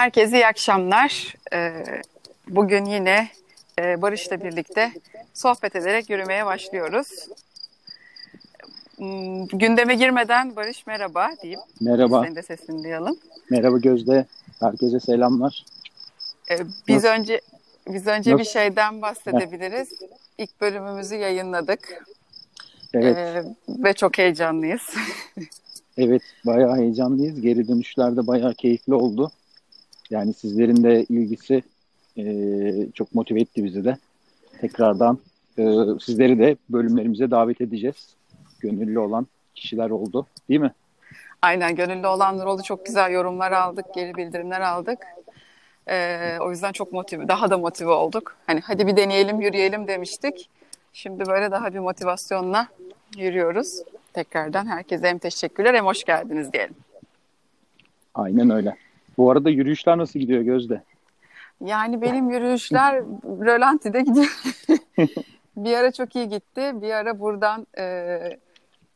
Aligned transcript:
Herkese 0.00 0.36
iyi 0.36 0.46
akşamlar. 0.46 1.34
Ee, 1.52 1.84
bugün 2.48 2.84
yine 2.84 3.28
e, 3.78 4.02
Barış'la 4.02 4.44
birlikte 4.44 4.92
sohbet 5.34 5.76
ederek 5.76 6.10
yürümeye 6.10 6.46
başlıyoruz. 6.46 7.08
Hmm, 8.96 9.46
gündeme 9.46 9.94
girmeden 9.94 10.56
Barış 10.56 10.86
merhaba 10.86 11.30
diyeyim. 11.42 11.60
Merhaba. 11.80 12.22
Senin 12.22 12.36
de 12.36 12.42
sesini 12.42 12.84
duyalım. 12.84 13.18
Merhaba 13.50 13.78
Gözde. 13.78 14.26
Herkese 14.60 15.00
selamlar. 15.00 15.64
Ee, 16.50 16.58
biz 16.88 17.04
Nasıl? 17.04 17.08
önce 17.08 17.40
biz 17.88 18.06
önce 18.06 18.32
Nasıl? 18.32 18.44
bir 18.44 18.48
şeyden 18.48 19.02
bahsedebiliriz. 19.02 19.88
İlk 20.38 20.60
bölümümüzü 20.60 21.14
yayınladık. 21.14 22.04
Evet. 22.94 23.16
Ee, 23.16 23.44
ve 23.68 23.92
çok 23.92 24.18
heyecanlıyız. 24.18 24.82
evet, 25.98 26.22
bayağı 26.46 26.76
heyecanlıyız. 26.76 27.40
Geri 27.40 27.68
dönüşler 27.68 28.16
de 28.16 28.26
bayağı 28.26 28.54
keyifli 28.54 28.94
oldu. 28.94 29.32
Yani 30.10 30.34
sizlerin 30.34 30.84
de 30.84 31.04
ilgisi 31.04 31.62
e, 32.16 32.92
çok 32.94 33.14
motive 33.14 33.40
etti 33.40 33.64
bizi 33.64 33.84
de. 33.84 33.96
Tekrardan 34.60 35.18
e, 35.58 35.64
sizleri 36.00 36.38
de 36.38 36.56
bölümlerimize 36.70 37.30
davet 37.30 37.60
edeceğiz. 37.60 38.14
Gönüllü 38.60 38.98
olan 38.98 39.26
kişiler 39.54 39.90
oldu 39.90 40.26
değil 40.48 40.60
mi? 40.60 40.72
Aynen 41.42 41.76
gönüllü 41.76 42.06
olanlar 42.06 42.46
oldu. 42.46 42.62
Çok 42.62 42.86
güzel 42.86 43.10
yorumlar 43.10 43.52
aldık, 43.52 43.84
geri 43.94 44.14
bildirimler 44.14 44.60
aldık. 44.60 44.98
Ee, 45.88 46.38
o 46.40 46.50
yüzden 46.50 46.72
çok 46.72 46.92
motive, 46.92 47.28
daha 47.28 47.50
da 47.50 47.58
motive 47.58 47.90
olduk. 47.90 48.36
Hani 48.46 48.60
hadi 48.60 48.86
bir 48.86 48.96
deneyelim, 48.96 49.40
yürüyelim 49.40 49.88
demiştik. 49.88 50.50
Şimdi 50.92 51.26
böyle 51.26 51.50
daha 51.50 51.74
bir 51.74 51.78
motivasyonla 51.78 52.68
yürüyoruz. 53.16 53.82
Tekrardan 54.12 54.66
herkese 54.66 55.08
hem 55.08 55.18
teşekkürler 55.18 55.74
hem 55.74 55.86
hoş 55.86 56.04
geldiniz 56.04 56.52
diyelim. 56.52 56.74
Aynen 58.14 58.50
öyle. 58.50 58.76
Bu 59.18 59.30
arada 59.30 59.50
yürüyüşler 59.50 59.98
nasıl 59.98 60.20
gidiyor 60.20 60.42
Gözde? 60.42 60.82
Yani 61.64 62.02
benim 62.02 62.30
yürüyüşler 62.30 62.94
rölantide 63.24 64.00
gidiyor. 64.00 64.42
bir 65.56 65.76
ara 65.76 65.92
çok 65.92 66.16
iyi 66.16 66.28
gitti. 66.28 66.72
Bir 66.74 66.90
ara 66.90 67.20
buradan 67.20 67.66
e, 67.78 68.18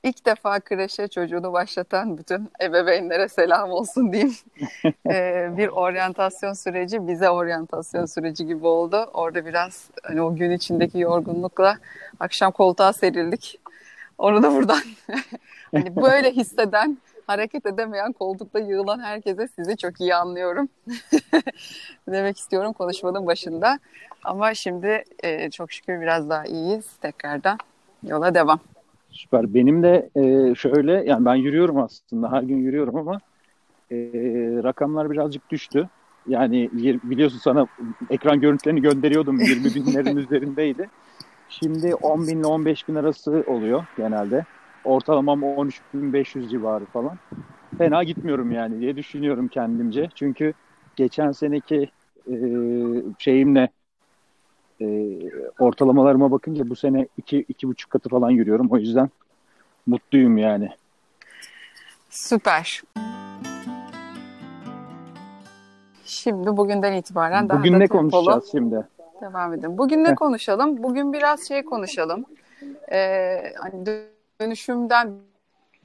ilk 0.02 0.26
defa 0.26 0.60
kreşe 0.60 1.08
çocuğunu 1.08 1.52
başlatan 1.52 2.18
bütün 2.18 2.50
ebeveynlere 2.62 3.28
selam 3.28 3.70
olsun 3.70 4.12
diyeyim. 4.12 4.34
e, 5.10 5.48
bir 5.56 5.68
oryantasyon 5.68 6.52
süreci 6.52 7.08
bize 7.08 7.30
oryantasyon 7.30 8.06
süreci 8.06 8.46
gibi 8.46 8.66
oldu. 8.66 9.10
Orada 9.14 9.46
biraz 9.46 9.90
hani 10.02 10.22
o 10.22 10.34
gün 10.34 10.50
içindeki 10.50 10.98
yorgunlukla 10.98 11.78
akşam 12.20 12.52
koltuğa 12.52 12.92
serildik. 12.92 13.60
Onu 14.18 14.42
da 14.42 14.54
buradan 14.54 14.80
hani 15.72 15.96
böyle 15.96 16.30
hisseden 16.30 16.98
hareket 17.26 17.66
edemeyen, 17.66 18.12
koltukta 18.12 18.58
yığılan 18.58 19.00
herkese 19.00 19.48
sizi 19.48 19.76
çok 19.76 20.00
iyi 20.00 20.14
anlıyorum. 20.14 20.68
Demek 22.08 22.38
istiyorum 22.38 22.72
konuşmanın 22.72 23.26
başında. 23.26 23.78
Ama 24.24 24.54
şimdi 24.54 25.04
e, 25.22 25.50
çok 25.50 25.72
şükür 25.72 26.00
biraz 26.00 26.30
daha 26.30 26.44
iyiyiz. 26.44 26.96
Tekrardan 26.96 27.58
yola 28.02 28.34
devam. 28.34 28.60
Süper. 29.10 29.54
Benim 29.54 29.82
de 29.82 30.10
e, 30.16 30.54
şöyle, 30.54 30.92
yani 30.92 31.24
ben 31.24 31.34
yürüyorum 31.34 31.78
aslında, 31.78 32.32
her 32.32 32.42
gün 32.42 32.56
yürüyorum 32.56 32.96
ama 32.96 33.20
e, 33.90 33.96
rakamlar 34.62 35.10
birazcık 35.10 35.50
düştü. 35.50 35.88
Yani 36.28 36.70
biliyorsun 37.04 37.38
sana 37.38 37.66
ekran 38.10 38.40
görüntülerini 38.40 38.82
gönderiyordum, 38.82 39.40
20 39.40 39.74
binlerin 39.74 40.16
üzerindeydi. 40.26 40.88
Şimdi 41.48 41.94
10 41.94 42.26
bin 42.26 42.38
ile 42.38 42.46
15 42.46 42.88
bin 42.88 42.94
arası 42.94 43.44
oluyor 43.46 43.84
genelde. 43.96 44.44
Ortalamam 44.84 45.42
13.500 45.42 46.48
civarı 46.48 46.84
falan. 46.84 47.18
Fena 47.78 48.04
gitmiyorum 48.04 48.52
yani 48.52 48.80
diye 48.80 48.96
düşünüyorum 48.96 49.48
kendimce. 49.48 50.08
Çünkü 50.14 50.52
geçen 50.96 51.32
seneki 51.32 51.90
e, 52.30 52.36
şeyimle 53.18 53.68
e, 54.80 54.86
ortalamalarıma 55.58 56.30
bakınca 56.30 56.70
bu 56.70 56.76
sene 56.76 57.08
iki, 57.18 57.44
iki 57.48 57.68
buçuk 57.68 57.90
katı 57.90 58.08
falan 58.08 58.30
yürüyorum. 58.30 58.68
O 58.70 58.78
yüzden 58.78 59.10
mutluyum 59.86 60.38
yani. 60.38 60.70
Süper. 62.10 62.82
Şimdi 66.04 66.56
bugünden 66.56 66.92
itibaren 66.92 67.48
daha 67.48 67.58
Bugün 67.58 67.72
da 67.72 67.78
ne 67.78 67.86
konuşacağız 67.86 68.48
şimdi? 68.50 68.88
Devam 69.20 69.54
edelim. 69.54 69.78
Bugün 69.78 70.04
ne 70.04 70.14
konuşalım? 70.14 70.82
Bugün 70.82 71.12
biraz 71.12 71.48
şey 71.48 71.64
konuşalım. 71.64 72.24
Ee, 72.92 73.52
hani 73.58 73.86
dönüşümden 74.40 75.14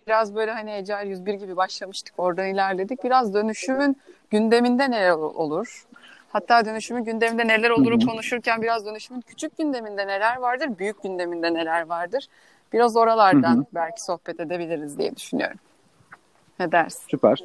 biraz 0.07 0.35
böyle 0.35 0.51
hani 0.51 0.71
Ecel 0.71 1.07
101 1.07 1.33
gibi 1.33 1.57
başlamıştık. 1.57 2.13
Oradan 2.17 2.47
ilerledik. 2.47 3.03
Biraz 3.03 3.33
dönüşümün 3.33 3.97
gündeminde 4.29 4.91
neler 4.91 5.11
olur? 5.11 5.87
Hatta 6.29 6.65
dönüşümün 6.65 7.03
gündeminde 7.03 7.47
neler 7.47 7.69
olur 7.69 8.05
konuşurken 8.05 8.61
biraz 8.61 8.85
dönüşümün 8.85 9.21
küçük 9.21 9.57
gündeminde 9.57 10.07
neler 10.07 10.37
vardır, 10.37 10.79
büyük 10.79 11.03
gündeminde 11.03 11.53
neler 11.53 11.81
vardır. 11.81 12.27
Biraz 12.73 12.95
oralardan 12.95 13.55
Hı-hı. 13.55 13.65
belki 13.73 14.03
sohbet 14.03 14.39
edebiliriz 14.39 14.97
diye 14.97 15.15
düşünüyorum. 15.15 15.57
Ne 16.59 16.71
dersin? 16.71 17.03
Süper. 17.07 17.43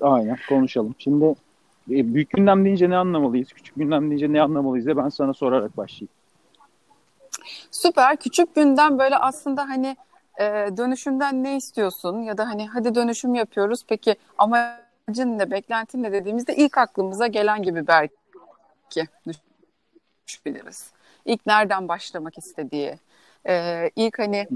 Aynen 0.00 0.38
konuşalım. 0.48 0.94
Şimdi 0.98 1.24
e, 1.90 2.14
büyük 2.14 2.30
gündem 2.30 2.64
deyince 2.64 2.90
ne 2.90 2.96
anlamalıyız? 2.96 3.52
Küçük 3.52 3.76
gündem 3.76 4.10
deyince 4.10 4.32
ne 4.32 4.42
anlamalıyız 4.42 4.86
diye 4.86 4.96
ben 4.96 5.08
sana 5.08 5.34
sorarak 5.34 5.76
başlayayım. 5.76 6.08
Süper. 7.70 8.16
Küçük 8.16 8.54
gündem 8.54 8.98
böyle 8.98 9.16
aslında 9.16 9.68
hani 9.68 9.96
e, 10.40 10.44
dönüşümden 10.76 11.44
ne 11.44 11.56
istiyorsun 11.56 12.22
ya 12.22 12.38
da 12.38 12.48
hani 12.48 12.68
hadi 12.68 12.94
dönüşüm 12.94 13.34
yapıyoruz 13.34 13.84
peki 13.88 14.16
amacın 14.38 15.38
ne 15.38 15.50
beklentin 15.50 16.02
ne 16.02 16.12
dediğimizde 16.12 16.56
ilk 16.56 16.78
aklımıza 16.78 17.26
gelen 17.26 17.62
gibi 17.62 17.86
belki 17.86 19.08
düşünebiliriz. 20.26 20.90
İlk 21.24 21.46
nereden 21.46 21.88
başlamak 21.88 22.38
istediği, 22.38 22.98
e, 23.48 23.90
ilk 23.96 24.18
hani 24.18 24.48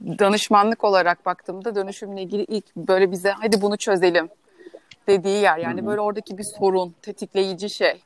danışmanlık 0.00 0.84
olarak 0.84 1.26
baktığımda 1.26 1.74
dönüşümle 1.74 2.22
ilgili 2.22 2.44
ilk 2.44 2.76
böyle 2.76 3.10
bize 3.10 3.30
hadi 3.30 3.62
bunu 3.62 3.76
çözelim 3.76 4.28
dediği 5.08 5.42
yer. 5.42 5.58
Yani 5.58 5.86
böyle 5.86 6.00
oradaki 6.00 6.38
bir 6.38 6.44
sorun, 6.44 6.94
tetikleyici 7.02 7.70
şey. 7.70 8.02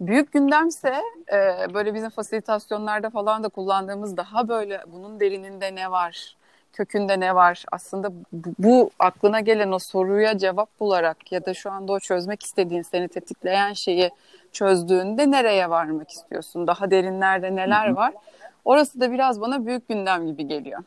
Büyük 0.00 0.32
gündemse 0.32 0.94
e, 1.32 1.74
böyle 1.74 1.94
bizim 1.94 2.10
fasilitasyonlarda 2.10 3.10
falan 3.10 3.42
da 3.42 3.48
kullandığımız 3.48 4.16
daha 4.16 4.48
böyle 4.48 4.82
bunun 4.86 5.20
derininde 5.20 5.74
ne 5.74 5.90
var, 5.90 6.36
kökünde 6.72 7.20
ne 7.20 7.34
var 7.34 7.64
aslında 7.72 8.12
bu, 8.32 8.54
bu 8.58 8.90
aklına 8.98 9.40
gelen 9.40 9.72
o 9.72 9.78
soruya 9.78 10.38
cevap 10.38 10.80
bularak 10.80 11.32
ya 11.32 11.46
da 11.46 11.54
şu 11.54 11.70
anda 11.70 11.92
o 11.92 12.00
çözmek 12.00 12.42
istediğin 12.42 12.82
seni 12.82 13.08
tetikleyen 13.08 13.72
şeyi 13.72 14.10
çözdüğünde 14.52 15.30
nereye 15.30 15.70
varmak 15.70 16.10
istiyorsun? 16.10 16.66
Daha 16.66 16.90
derinlerde 16.90 17.56
neler 17.56 17.88
var? 17.88 18.14
Orası 18.64 19.00
da 19.00 19.12
biraz 19.12 19.40
bana 19.40 19.66
büyük 19.66 19.88
gündem 19.88 20.26
gibi 20.26 20.46
geliyor. 20.48 20.82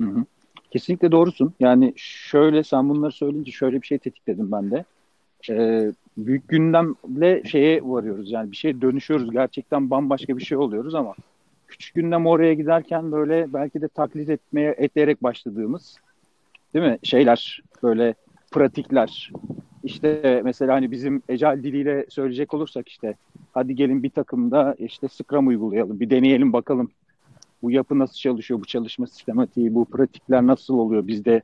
Hı 0.00 0.06
hı. 0.06 0.24
Kesinlikle 0.70 1.12
doğrusun. 1.12 1.54
Yani 1.60 1.92
şöyle 1.96 2.64
sen 2.64 2.88
bunları 2.88 3.12
söyleyince 3.12 3.52
şöyle 3.52 3.82
bir 3.82 3.86
şey 3.86 3.98
tetikledim 3.98 4.52
ben 4.52 4.70
de. 4.70 4.84
Ee, 5.50 5.92
büyük 6.16 6.48
gündemle 6.48 7.44
şeye 7.44 7.80
varıyoruz. 7.82 8.30
Yani 8.30 8.50
bir 8.50 8.56
şey 8.56 8.80
dönüşüyoruz. 8.80 9.32
Gerçekten 9.32 9.90
bambaşka 9.90 10.36
bir 10.38 10.44
şey 10.44 10.58
oluyoruz 10.58 10.94
ama 10.94 11.14
küçük 11.68 11.94
gündem 11.94 12.26
oraya 12.26 12.54
giderken 12.54 13.12
böyle 13.12 13.52
belki 13.52 13.80
de 13.80 13.88
taklit 13.88 14.30
etmeye 14.30 14.74
etleyerek 14.78 15.22
başladığımız 15.22 15.96
değil 16.74 16.84
mi? 16.84 16.98
Şeyler 17.02 17.62
böyle 17.82 18.14
pratikler. 18.50 19.32
İşte 19.84 20.40
mesela 20.44 20.74
hani 20.74 20.90
bizim 20.90 21.22
ecal 21.28 21.62
diliyle 21.62 22.06
söyleyecek 22.08 22.54
olursak 22.54 22.88
işte 22.88 23.14
hadi 23.54 23.74
gelin 23.74 24.02
bir 24.02 24.10
takımda 24.10 24.74
işte 24.78 25.08
Scrum 25.08 25.46
uygulayalım 25.46 26.00
bir 26.00 26.10
deneyelim 26.10 26.52
bakalım. 26.52 26.90
Bu 27.62 27.70
yapı 27.70 27.98
nasıl 27.98 28.14
çalışıyor 28.14 28.60
bu 28.60 28.64
çalışma 28.64 29.06
sistematiği 29.06 29.74
bu 29.74 29.84
pratikler 29.84 30.46
nasıl 30.46 30.78
oluyor 30.78 31.06
bizde? 31.06 31.42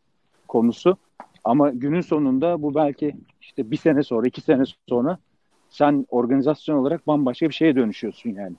konusu 0.52 0.96
ama 1.44 1.70
günün 1.70 2.00
sonunda 2.00 2.62
bu 2.62 2.74
belki 2.74 3.16
işte 3.40 3.70
bir 3.70 3.76
sene 3.76 4.02
sonra, 4.02 4.26
iki 4.26 4.40
sene 4.40 4.62
sonra 4.88 5.18
sen 5.70 6.06
organizasyon 6.08 6.76
olarak 6.76 7.06
bambaşka 7.06 7.48
bir 7.48 7.54
şeye 7.54 7.76
dönüşüyorsun 7.76 8.30
yani. 8.30 8.56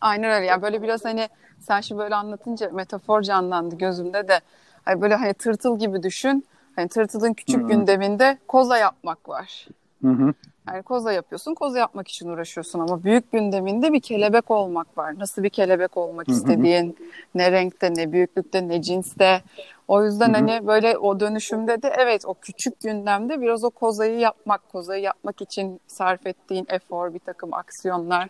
Aynen 0.00 0.30
öyle. 0.30 0.46
Yani 0.46 0.62
böyle 0.62 0.82
biraz 0.82 1.04
hani 1.04 1.28
sen 1.58 1.80
şimdi 1.80 1.98
böyle 2.00 2.14
anlatınca 2.14 2.70
metafor 2.70 3.22
canlandı 3.22 3.76
gözümde 3.78 4.28
de. 4.28 4.40
Hani 4.84 5.00
böyle 5.00 5.14
hani 5.14 5.34
tırtıl 5.34 5.78
gibi 5.78 6.02
düşün. 6.02 6.46
Hani 6.76 6.88
tırtılın 6.88 7.32
küçük 7.32 7.60
Hı-hı. 7.60 7.68
gündeminde 7.68 8.38
koza 8.48 8.78
yapmak 8.78 9.28
var. 9.28 9.68
Hı-hı. 10.02 10.34
Yani 10.68 10.82
koza 10.82 11.12
yapıyorsun, 11.12 11.54
koza 11.54 11.78
yapmak 11.78 12.08
için 12.08 12.28
uğraşıyorsun 12.28 12.80
ama 12.80 13.04
büyük 13.04 13.32
gündeminde 13.32 13.92
bir 13.92 14.00
kelebek 14.00 14.50
olmak 14.50 14.98
var. 14.98 15.18
Nasıl 15.18 15.42
bir 15.42 15.50
kelebek 15.50 15.96
olmak 15.96 16.28
Hı-hı. 16.28 16.36
istediğin, 16.36 16.96
ne 17.34 17.52
renkte, 17.52 17.94
ne 17.94 18.12
büyüklükte, 18.12 18.68
ne 18.68 18.82
cinste. 18.82 19.42
O 19.88 20.04
yüzden 20.04 20.34
Hı-hı. 20.34 20.36
hani 20.36 20.66
böyle 20.66 20.98
o 20.98 21.20
dönüşümde 21.20 21.82
de 21.82 21.92
evet 21.98 22.22
o 22.26 22.34
küçük 22.34 22.80
gündemde 22.80 23.40
biraz 23.40 23.64
o 23.64 23.70
kozayı 23.70 24.18
yapmak, 24.18 24.68
kozayı 24.72 25.02
yapmak 25.02 25.40
için 25.40 25.80
sarf 25.86 26.26
ettiğin 26.26 26.66
efor, 26.68 27.14
bir 27.14 27.18
takım 27.18 27.54
aksiyonlar 27.54 28.28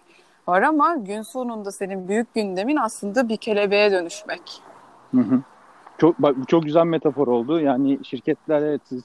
var 0.49 0.63
ama 0.63 0.97
gün 0.97 1.23
sonunda 1.23 1.73
senin 1.73 2.09
büyük 2.09 2.35
gündemin 2.35 2.77
aslında 2.77 3.29
bir 3.29 3.37
kelebeğe 3.37 3.93
dönüşmek. 3.93 4.63
Hı 5.11 5.21
hı. 5.21 5.43
Çok 5.99 6.19
bak 6.19 6.37
çok 6.49 6.63
güzel 6.63 6.85
metafor 6.85 7.29
oldu. 7.29 7.61
Yani 7.61 8.05
şirketler 8.05 8.63
evet 8.63 8.81
siz 8.85 9.03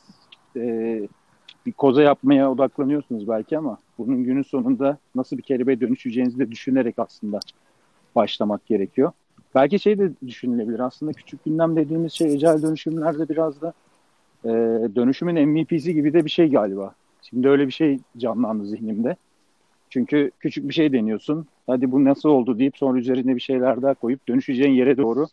e, 0.55 1.01
bir 1.67 1.71
koza 1.71 2.01
yapmaya 2.01 2.51
odaklanıyorsunuz 2.51 3.27
belki 3.27 3.57
ama 3.57 3.77
bunun 3.97 4.23
günün 4.23 4.41
sonunda 4.41 4.97
nasıl 5.15 5.37
bir 5.37 5.41
kelebeğe 5.41 5.81
dönüşeceğinizi 5.81 6.39
de 6.39 6.51
düşünerek 6.51 6.95
aslında 6.97 7.39
başlamak 8.15 8.65
gerekiyor. 8.65 9.11
Belki 9.55 9.79
şey 9.79 9.99
de 9.99 10.11
düşünülebilir. 10.27 10.79
Aslında 10.79 11.13
küçük 11.13 11.45
gündem 11.45 11.75
dediğimiz 11.75 12.13
şey 12.13 12.33
ecel 12.33 12.61
dönüşümlerde 12.61 13.29
biraz 13.29 13.61
da 13.61 13.73
e, 14.45 14.49
dönüşümün 14.95 15.49
MVP'si 15.49 15.93
gibi 15.93 16.13
de 16.13 16.25
bir 16.25 16.29
şey 16.29 16.49
galiba. 16.49 16.93
Şimdi 17.21 17.49
öyle 17.49 17.67
bir 17.67 17.71
şey 17.71 17.99
canlandı 18.17 18.65
zihnimde. 18.65 19.15
Çünkü 19.89 20.31
küçük 20.39 20.69
bir 20.69 20.73
şey 20.73 20.93
deniyorsun. 20.93 21.47
Hadi 21.67 21.91
bu 21.91 22.05
nasıl 22.05 22.29
oldu 22.29 22.59
deyip 22.59 22.77
sonra 22.77 22.99
üzerine 22.99 23.35
bir 23.35 23.41
şeyler 23.41 23.81
daha 23.81 23.93
koyup 23.93 24.27
dönüşeceğin 24.27 24.73
yere 24.73 24.97
doğru 24.97 25.27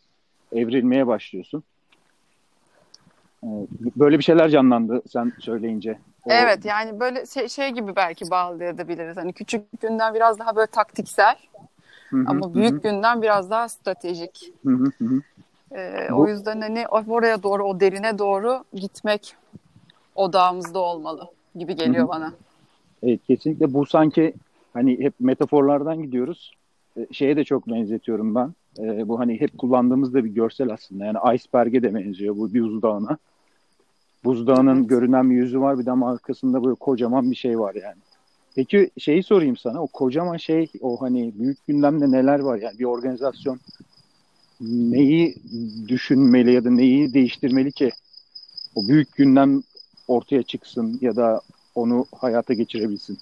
evrilmeye 0.53 1.07
başlıyorsun. 1.07 1.63
E, 3.45 3.49
böyle 3.97 4.19
bir 4.19 4.25
şeyler 4.25 4.49
canlandı 4.49 5.03
sen 5.09 5.33
söyleyince. 5.39 5.99
Evet 6.27 6.65
yani 6.65 7.01
böyle 7.01 7.27
şey, 7.27 7.49
şey 7.49 7.71
gibi 7.71 7.97
belki 7.97 8.31
bağlayabiliriz. 8.31 9.17
Hani 9.17 9.33
küçük 9.33 9.81
günden 9.81 10.15
biraz 10.15 10.39
daha 10.39 10.57
böyle 10.57 10.67
taktiksel 10.67 11.37
Hı-hı, 12.15 12.25
Ama 12.27 12.55
büyük 12.55 12.73
hı. 12.73 12.89
günden 12.89 13.23
biraz 13.23 13.51
daha 13.51 13.69
stratejik. 13.69 14.53
Hı 14.67 14.93
Ee, 15.73 16.09
Bu... 16.11 16.15
O 16.15 16.29
yüzden 16.29 16.61
hani 16.61 16.89
oraya 16.89 17.43
doğru, 17.43 17.65
o 17.65 17.81
derine 17.81 18.19
doğru 18.19 18.65
gitmek 18.73 19.37
odağımızda 20.15 20.79
olmalı 20.79 21.29
gibi 21.57 21.77
geliyor 21.77 22.03
hı 22.03 22.07
hı. 22.07 22.09
bana. 22.09 22.33
Evet 23.03 23.21
kesinlikle 23.27 23.75
bu 23.75 23.87
sanki 23.87 24.35
hani 24.73 25.01
hep 25.01 25.15
metaforlardan 25.21 26.03
gidiyoruz. 26.03 26.53
Ee, 26.97 27.07
şeye 27.13 27.37
de 27.37 27.45
çok 27.45 27.69
benzetiyorum 27.69 28.35
ben. 28.35 28.55
Ee, 28.79 29.09
bu 29.09 29.19
hani 29.19 29.41
hep 29.41 29.59
kullandığımız 29.59 30.15
da 30.15 30.25
bir 30.25 30.31
görsel 30.31 30.73
aslında. 30.73 31.05
Yani 31.05 31.19
iceberg'e 31.35 31.83
de 31.83 31.95
benziyor 31.95 32.37
bu 32.37 32.55
bir 32.55 32.63
buzdağına. 32.63 33.19
Buzdağının 34.25 34.79
evet. 34.81 34.89
görünen 34.89 35.31
bir 35.31 35.37
yüzü 35.37 35.61
var 35.61 35.79
bir 35.79 35.87
de 35.87 35.91
ama 35.91 36.13
arkasında 36.13 36.65
böyle 36.65 36.75
kocaman 36.75 37.31
bir 37.31 37.37
şey 37.37 37.59
var 37.59 37.75
yani. 37.75 37.97
Peki 38.55 38.91
şeyi 38.99 39.23
sorayım 39.23 39.57
sana. 39.57 39.83
O 39.83 39.87
kocaman 39.87 40.37
şey, 40.37 40.71
o 40.81 41.03
hani 41.03 41.33
büyük 41.39 41.67
gündemde 41.67 42.11
neler 42.11 42.41
var? 42.41 42.59
Yani 42.59 42.79
bir 42.79 42.85
organizasyon 42.85 43.61
neyi 44.61 45.35
düşünmeli 45.89 46.53
ya 46.53 46.65
da 46.65 46.71
neyi 46.71 47.15
değiştirmeli 47.15 47.73
ki 47.73 47.91
o 48.75 48.89
büyük 48.89 49.17
gündem 49.17 49.63
ortaya 50.09 50.43
çıksın 50.43 50.99
ya 51.01 51.17
da 51.17 51.41
onu 51.75 52.07
hayata 52.21 52.55
geçirebilsin? 52.55 53.19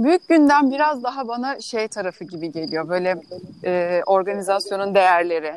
Büyük 0.00 0.28
gündem 0.28 0.70
biraz 0.70 1.02
daha 1.02 1.28
bana 1.28 1.60
şey 1.60 1.88
tarafı 1.88 2.24
gibi 2.24 2.52
geliyor. 2.52 2.88
Böyle 2.88 3.20
e, 3.64 4.02
organizasyonun 4.06 4.94
değerleri, 4.94 5.54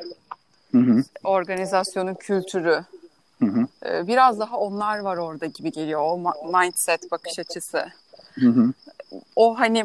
hı 0.72 0.78
hı. 0.78 1.04
organizasyonun 1.24 2.14
kültürü. 2.14 2.84
Hı 3.48 3.62
hı. 3.62 3.96
E, 3.96 4.08
biraz 4.08 4.40
daha 4.40 4.58
onlar 4.58 5.00
var 5.00 5.18
orada 5.18 5.46
gibi 5.46 5.72
geliyor. 5.72 6.02
O 6.04 6.18
mindset, 6.58 7.12
bakış 7.12 7.40
açısı. 7.40 7.86
Hı 8.34 8.48
hı. 8.48 8.74
O 9.36 9.60
hani 9.60 9.84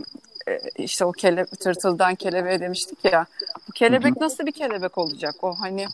e, 0.49 0.59
işte 0.77 1.05
o 1.05 1.13
kele, 1.13 1.47
tırtıldan 1.47 2.15
kelebeğe 2.15 2.61
demiştik 2.61 3.05
ya. 3.05 3.27
Bu 3.69 3.73
kelebek 3.73 4.17
hı 4.17 4.21
hı. 4.21 4.25
nasıl 4.25 4.47
bir 4.47 4.53
kelebek 4.53 4.99
olacak? 4.99 5.35
O 5.43 5.55
hani 5.61 5.87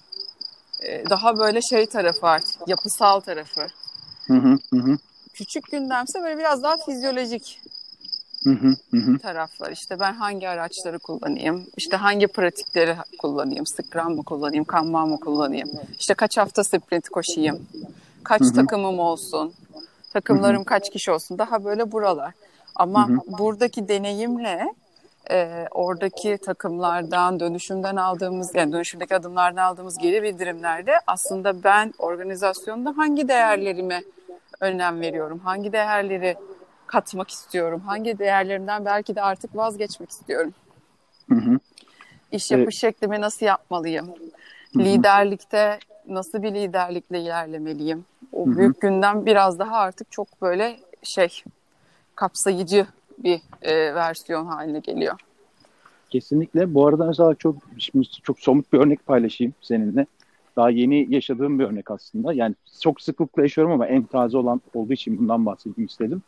e, 0.83 1.11
daha 1.11 1.39
böyle 1.39 1.63
şey 1.63 1.87
tarafı 1.87 2.27
artık 2.27 2.69
yapısal 2.69 3.21
tarafı. 3.21 3.67
Hı 4.27 4.35
hı 4.35 4.59
hı. 4.73 4.99
Küçük 5.35 5.71
gündemse 5.71 6.23
böyle 6.23 6.39
biraz 6.39 6.63
daha 6.63 6.77
fizyolojik 6.77 7.61
hı 8.45 8.77
hı 8.91 8.97
hı. 8.97 9.19
taraflar. 9.19 9.71
İşte 9.71 10.01
ben 10.01 10.13
hangi 10.13 10.49
araçları 10.49 10.99
kullanayım? 10.99 11.67
İşte 11.77 11.97
hangi 11.97 12.27
pratikleri 12.27 12.97
kullanayım? 13.19 13.67
Scrum 13.67 14.17
mı 14.17 14.23
kullanayım? 14.23 14.65
Kanban 14.65 15.09
mı 15.09 15.21
kullanayım? 15.21 15.71
İşte 15.99 16.15
kaç 16.15 16.39
hafta 16.39 16.65
sprint 16.65 17.09
koşayım? 17.09 17.67
Kaç 18.25 18.41
hı 18.41 18.45
hı. 18.45 18.53
takımım 18.53 18.99
olsun? 18.99 19.53
Takımlarım 20.13 20.57
hı 20.57 20.61
hı. 20.61 20.65
kaç 20.65 20.91
kişi 20.91 21.11
olsun? 21.13 21.39
Daha 21.39 21.65
böyle 21.65 21.93
buralar. 21.93 22.33
Ama 22.77 23.09
hı 23.09 23.13
hı. 23.13 23.39
buradaki 23.39 23.89
deneyimle 23.89 24.75
e, 25.31 25.67
oradaki 25.71 26.39
takımlardan, 26.39 27.41
dönüşümden 27.41 27.97
aldığımız, 27.97 28.55
yani 28.55 28.73
dönüşümdeki 28.73 29.17
adımlardan 29.17 29.63
aldığımız 29.63 29.99
geri 29.99 30.23
bildirimlerde 30.23 30.93
aslında 31.07 31.65
ben 31.65 31.95
organizasyonda 31.99 32.95
hangi 32.97 33.29
değerlerime 33.29 34.03
önem 34.61 35.01
veriyorum, 35.01 35.39
hangi 35.39 35.73
değerleri 35.73 36.37
katmak 36.87 37.31
istiyorum, 37.31 37.83
hangi 37.87 38.19
değerlerimden 38.19 38.85
belki 38.85 39.17
de 39.17 39.23
artık 39.23 39.57
vazgeçmek 39.57 40.11
istiyorum. 40.11 40.55
Hı 41.29 41.35
hı. 41.35 41.59
İş 42.33 42.51
yapış 42.51 42.65
evet. 42.65 42.75
şeklimi 42.75 43.21
nasıl 43.21 43.47
yapmalıyım? 43.47 44.07
Hı 44.07 44.79
hı. 44.79 44.85
Liderlikte 44.85 45.79
nasıl 46.09 46.43
bir 46.43 46.55
liderlikle 46.55 47.21
ilerlemeliyim? 47.21 48.05
O 48.33 48.47
büyük 48.47 48.83
hı 48.83 48.87
hı. 48.87 48.91
günden 48.91 49.27
biraz 49.27 49.59
daha 49.59 49.77
artık 49.77 50.11
çok 50.11 50.43
böyle 50.43 50.77
şey 51.03 51.43
kapsayıcı 52.15 52.87
bir 53.19 53.41
e, 53.63 53.95
versiyon 53.95 54.47
haline 54.47 54.79
geliyor. 54.79 55.21
Kesinlikle. 56.11 56.75
Bu 56.75 56.87
arada 56.87 57.07
mesela 57.07 57.35
çok 57.35 57.57
şimdi 57.79 58.07
çok 58.09 58.41
somut 58.41 58.73
bir 58.73 58.79
örnek 58.79 59.07
paylaşayım 59.07 59.55
seninle. 59.61 60.07
Daha 60.57 60.71
yeni 60.71 61.15
yaşadığım 61.15 61.59
bir 61.59 61.65
örnek 61.65 61.91
aslında. 61.91 62.33
Yani 62.33 62.55
çok 62.83 63.01
sıklıkla 63.01 63.43
yaşıyorum 63.43 63.73
ama 63.73 63.87
en 63.87 64.03
taze 64.03 64.39
olan 64.39 64.61
olduğu 64.75 64.93
için 64.93 65.19
bundan 65.19 65.47
bahsedeyim 65.47 65.87
istedim. 65.87 66.23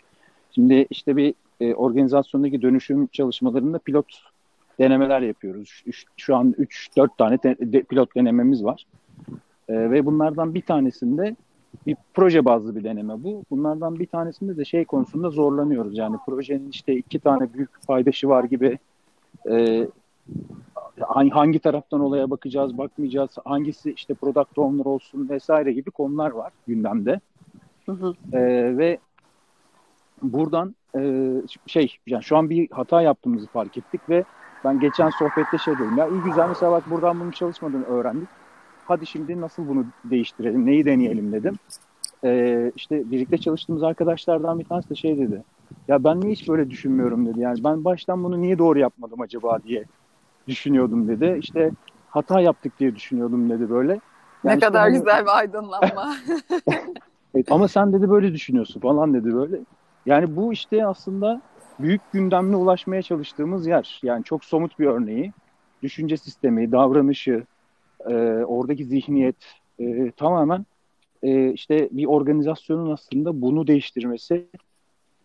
Şimdi 0.56 0.86
işte 0.90 1.16
bir 1.16 1.34
e, 1.60 1.74
organizasyondaki 1.74 2.62
dönüşüm 2.62 3.06
çalışmalarında 3.06 3.78
pilot 3.78 4.06
denemeler 4.78 5.20
yapıyoruz. 5.20 5.82
Üç, 5.86 6.04
şu 6.16 6.36
an 6.36 6.54
3-4 6.58 7.08
tane 7.18 7.42
de, 7.42 7.72
de, 7.72 7.82
pilot 7.82 8.14
denememiz 8.14 8.64
var. 8.64 8.86
E, 9.68 9.90
ve 9.90 10.06
bunlardan 10.06 10.54
bir 10.54 10.62
tanesinde 10.62 11.36
bir 11.86 11.96
proje 12.14 12.44
bazlı 12.44 12.76
bir 12.76 12.84
deneme 12.84 13.24
bu. 13.24 13.42
Bunlardan 13.50 13.98
bir 13.98 14.06
tanesinde 14.06 14.56
de 14.56 14.64
şey 14.64 14.84
konusunda 14.84 15.30
zorlanıyoruz. 15.30 15.98
Yani 15.98 16.16
projenin 16.26 16.70
işte 16.70 16.96
iki 16.96 17.18
tane 17.18 17.52
büyük 17.54 17.86
paydaşı 17.86 18.28
var 18.28 18.44
gibi 18.44 18.78
e, 19.50 19.86
hangi 21.30 21.58
taraftan 21.58 22.00
olaya 22.00 22.30
bakacağız, 22.30 22.78
bakmayacağız, 22.78 23.30
hangisi 23.44 23.92
işte 23.92 24.14
product 24.14 24.58
owner 24.58 24.84
olsun 24.84 25.28
vesaire 25.28 25.72
gibi 25.72 25.90
konular 25.90 26.30
var 26.30 26.52
gündemde. 26.66 27.20
Hı 27.86 27.92
hı. 27.92 28.14
E, 28.32 28.40
ve 28.78 28.98
buradan 30.22 30.74
e, 30.98 31.32
şey 31.66 31.96
yani 32.06 32.22
şu 32.24 32.36
an 32.36 32.50
bir 32.50 32.70
hata 32.70 33.02
yaptığımızı 33.02 33.46
fark 33.46 33.78
ettik 33.78 34.00
ve 34.08 34.24
ben 34.64 34.80
geçen 34.80 35.10
sohbette 35.10 35.58
şey 35.58 35.74
dedim 35.74 35.96
ya 35.96 36.08
iyi 36.08 36.20
güzel 36.20 36.48
mesela 36.48 36.72
bak 36.72 36.90
buradan 36.90 37.20
bunu 37.20 37.32
çalışmadığını 37.32 37.84
öğrendik 37.84 38.28
hadi 38.86 39.06
şimdi 39.06 39.40
nasıl 39.40 39.68
bunu 39.68 39.84
değiştirelim, 40.04 40.66
neyi 40.66 40.84
deneyelim 40.84 41.32
dedim. 41.32 41.54
Ee, 42.24 42.72
işte 42.76 43.10
birlikte 43.10 43.38
çalıştığımız 43.38 43.82
arkadaşlardan 43.82 44.58
bir 44.58 44.64
tanesi 44.64 44.90
de 44.90 44.94
şey 44.94 45.18
dedi. 45.18 45.42
Ya 45.88 46.04
ben 46.04 46.20
niye 46.20 46.32
hiç 46.32 46.48
böyle 46.48 46.70
düşünmüyorum 46.70 47.26
dedi. 47.26 47.40
Yani 47.40 47.64
ben 47.64 47.84
baştan 47.84 48.24
bunu 48.24 48.42
niye 48.42 48.58
doğru 48.58 48.78
yapmadım 48.78 49.20
acaba 49.20 49.58
diye 49.62 49.84
düşünüyordum 50.48 51.08
dedi. 51.08 51.38
İşte 51.40 51.70
hata 52.10 52.40
yaptık 52.40 52.72
diye 52.78 52.96
düşünüyordum 52.96 53.50
dedi 53.50 53.70
böyle. 53.70 53.92
Yani 53.92 54.00
ne 54.44 54.54
işte 54.54 54.66
kadar 54.66 54.82
hani... 54.82 54.98
güzel 54.98 55.22
bir 55.22 55.38
aydınlanma. 55.38 56.16
evet, 57.34 57.52
ama 57.52 57.68
sen 57.68 57.92
dedi 57.92 58.10
böyle 58.10 58.32
düşünüyorsun 58.32 58.80
falan 58.80 59.14
dedi 59.14 59.34
böyle. 59.34 59.56
Yani 60.06 60.36
bu 60.36 60.52
işte 60.52 60.86
aslında 60.86 61.42
büyük 61.80 62.12
gündemle 62.12 62.56
ulaşmaya 62.56 63.02
çalıştığımız 63.02 63.66
yer. 63.66 64.00
Yani 64.02 64.24
çok 64.24 64.44
somut 64.44 64.78
bir 64.78 64.86
örneği. 64.86 65.32
Düşünce 65.82 66.16
sistemi, 66.16 66.72
davranışı, 66.72 67.44
e, 68.00 68.14
oradaki 68.46 68.84
zihniyet 68.84 69.36
e, 69.78 70.10
tamamen 70.10 70.66
e, 71.22 71.52
işte 71.52 71.88
bir 71.92 72.06
organizasyonun 72.06 72.92
aslında 72.92 73.40
bunu 73.40 73.66
değiştirmesi, 73.66 74.46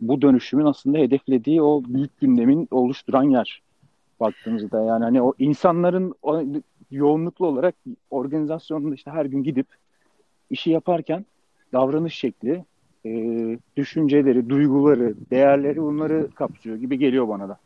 bu 0.01 0.21
dönüşümün 0.21 0.65
aslında 0.65 0.97
hedeflediği 0.97 1.61
o 1.61 1.83
büyük 1.87 2.19
gündemin 2.19 2.67
oluşturan 2.71 3.23
yer 3.23 3.61
baktığımızda 4.19 4.83
yani 4.83 5.03
hani 5.03 5.21
o 5.21 5.33
insanların 5.39 6.15
o, 6.21 6.43
yoğunluklu 6.91 7.47
olarak 7.47 7.75
organizasyonunda 8.09 8.95
işte 8.95 9.11
her 9.11 9.25
gün 9.25 9.43
gidip 9.43 9.67
işi 10.49 10.69
yaparken 10.69 11.25
davranış 11.73 12.15
şekli, 12.15 12.65
e, 13.05 13.11
düşünceleri, 13.77 14.49
duyguları, 14.49 15.13
değerleri 15.31 15.81
bunları 15.81 16.31
kapsıyor 16.31 16.75
gibi 16.75 16.99
geliyor 16.99 17.27
bana 17.27 17.49
da. 17.49 17.57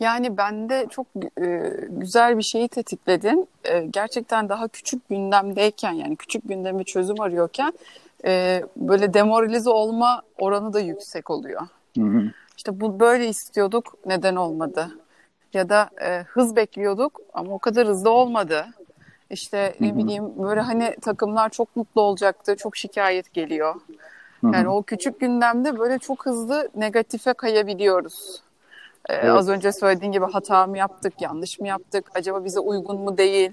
Yani 0.00 0.36
bende 0.36 0.86
çok 0.90 1.06
e, 1.40 1.72
güzel 1.88 2.38
bir 2.38 2.42
şeyi 2.42 2.68
tetikledin. 2.68 3.48
E, 3.64 3.80
gerçekten 3.80 4.48
daha 4.48 4.68
küçük 4.68 5.08
gündemdeyken 5.08 5.92
yani 5.92 6.16
küçük 6.16 6.48
gündemi 6.48 6.84
çözüm 6.84 7.20
arıyorken 7.20 7.72
e, 8.24 8.62
böyle 8.76 9.14
demoralize 9.14 9.70
olma 9.70 10.22
oranı 10.38 10.72
da 10.72 10.80
yüksek 10.80 11.30
oluyor. 11.30 11.62
Hı 11.96 12.04
hı. 12.04 12.32
İşte 12.56 12.80
bu 12.80 13.00
böyle 13.00 13.28
istiyorduk 13.28 13.94
neden 14.06 14.36
olmadı? 14.36 14.90
Ya 15.52 15.68
da 15.68 15.90
e, 16.04 16.22
hız 16.22 16.56
bekliyorduk 16.56 17.20
ama 17.34 17.52
o 17.52 17.58
kadar 17.58 17.88
hızlı 17.88 18.10
olmadı. 18.10 18.66
İşte 19.30 19.74
ne 19.80 19.96
bileyim 19.96 20.24
böyle 20.42 20.60
hani 20.60 20.96
takımlar 21.00 21.50
çok 21.50 21.76
mutlu 21.76 22.00
olacaktı, 22.00 22.56
çok 22.56 22.76
şikayet 22.76 23.32
geliyor. 23.32 23.74
Yani 24.52 24.68
o 24.68 24.82
küçük 24.82 25.20
gündemde 25.20 25.78
böyle 25.78 25.98
çok 25.98 26.26
hızlı 26.26 26.68
negatife 26.76 27.32
kayabiliyoruz. 27.32 28.42
Ee, 29.08 29.14
evet. 29.14 29.30
Az 29.30 29.48
önce 29.48 29.72
söylediğin 29.72 30.12
gibi 30.12 30.24
hata 30.24 30.66
mı 30.66 30.78
yaptık, 30.78 31.14
yanlış 31.20 31.60
mı 31.60 31.68
yaptık, 31.68 32.10
acaba 32.14 32.44
bize 32.44 32.60
uygun 32.60 33.00
mu 33.00 33.18
değil, 33.18 33.50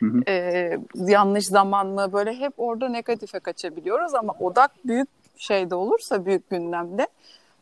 hı 0.00 0.06
hı. 0.06 0.20
Ee, 0.28 0.78
yanlış 0.94 1.46
zaman 1.46 1.86
mı 1.86 2.12
böyle 2.12 2.34
hep 2.34 2.52
orada 2.56 2.88
negatife 2.88 3.38
kaçabiliyoruz 3.38 4.14
ama 4.14 4.34
odak 4.40 4.70
büyük 4.84 5.08
şeyde 5.36 5.74
olursa 5.74 6.26
büyük 6.26 6.50
gündemde 6.50 7.06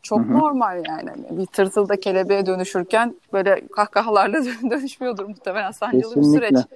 çok 0.02 0.20
Hı-hı. 0.20 0.32
normal 0.32 0.84
yani. 0.88 1.10
Hani 1.10 1.38
bir 1.38 1.46
tırtıl 1.46 1.88
da 1.88 2.00
kelebeğe 2.00 2.46
dönüşürken 2.46 3.14
böyle 3.32 3.68
kahkahalarla 3.68 4.44
dönüşmüyordur 4.70 5.24
muhtemelen 5.24 5.70
sancılı 5.70 6.14
Kesinlikle. 6.14 6.50
bir 6.50 6.56
süreç. 6.56 6.66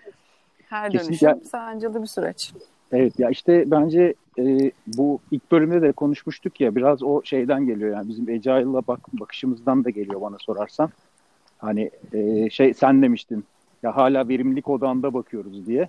Her 0.68 0.92
Kesinlikle. 0.92 1.26
dönüşüm 1.26 1.50
sancılı 1.50 2.02
bir 2.02 2.06
süreç. 2.06 2.52
Evet 2.92 3.18
ya 3.18 3.30
işte 3.30 3.71
bence 3.71 4.14
e, 4.38 4.73
bu 4.87 5.21
ilk 5.30 5.52
bölümde 5.52 5.83
de 5.83 5.92
konuşmuştuk 5.92 6.61
ya 6.61 6.75
biraz 6.75 7.02
o 7.02 7.23
şeyden 7.25 7.66
geliyor 7.66 7.97
yani 7.97 8.09
bizim 8.09 8.25
Agile'la 8.25 8.83
bak, 8.88 9.00
bakışımızdan 9.12 9.85
da 9.85 9.90
geliyor 9.90 10.21
bana 10.21 10.37
sorarsan. 10.38 10.90
Hani 11.59 11.90
e, 12.12 12.50
şey 12.50 12.75
sen 12.75 13.02
demiştin 13.02 13.45
ya 13.83 13.97
hala 13.97 14.28
verimlilik 14.28 14.68
odağında 14.68 15.14
bakıyoruz 15.14 15.66
diye. 15.66 15.88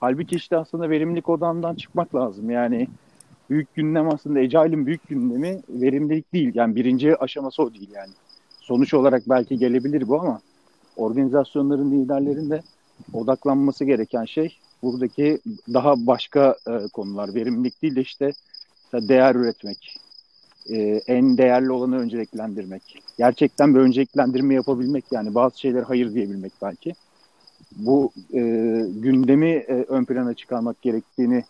Halbuki 0.00 0.36
işte 0.36 0.56
aslında 0.56 0.90
verimlilik 0.90 1.28
odağından 1.28 1.74
çıkmak 1.74 2.14
lazım. 2.14 2.50
Yani 2.50 2.88
büyük 3.50 3.74
gündem 3.74 4.08
aslında 4.08 4.38
Agile'in 4.38 4.86
büyük 4.86 5.08
gündemi 5.08 5.60
verimlilik 5.68 6.32
değil. 6.32 6.52
Yani 6.54 6.76
birinci 6.76 7.16
aşaması 7.16 7.62
o 7.62 7.74
değil 7.74 7.90
yani. 7.94 8.12
Sonuç 8.60 8.94
olarak 8.94 9.22
belki 9.28 9.58
gelebilir 9.58 10.08
bu 10.08 10.20
ama 10.20 10.40
organizasyonların 10.96 11.90
liderlerin 11.90 12.50
de 12.50 12.62
odaklanması 13.12 13.84
gereken 13.84 14.24
şey 14.24 14.58
buradaki 14.84 15.38
daha 15.74 16.06
başka 16.06 16.56
e, 16.68 16.88
konular. 16.92 17.34
Verimlilik 17.34 17.82
değil 17.82 17.96
de 17.96 18.00
işte 18.00 18.32
değer 18.94 19.34
üretmek, 19.34 19.96
e, 20.70 20.76
en 21.06 21.38
değerli 21.38 21.72
olanı 21.72 21.98
önceliklendirmek. 21.98 23.02
Gerçekten 23.18 23.74
bir 23.74 23.80
önceliklendirme 23.80 24.54
yapabilmek 24.54 25.04
yani 25.12 25.34
bazı 25.34 25.60
şeyler 25.60 25.82
hayır 25.82 26.14
diyebilmek 26.14 26.52
belki. 26.62 26.94
Bu 27.76 28.12
e, 28.32 28.40
gündemi 28.88 29.50
e, 29.50 29.84
ön 29.88 30.04
plana 30.04 30.34
çıkarmak 30.34 30.82
gerektiğini 30.82 31.44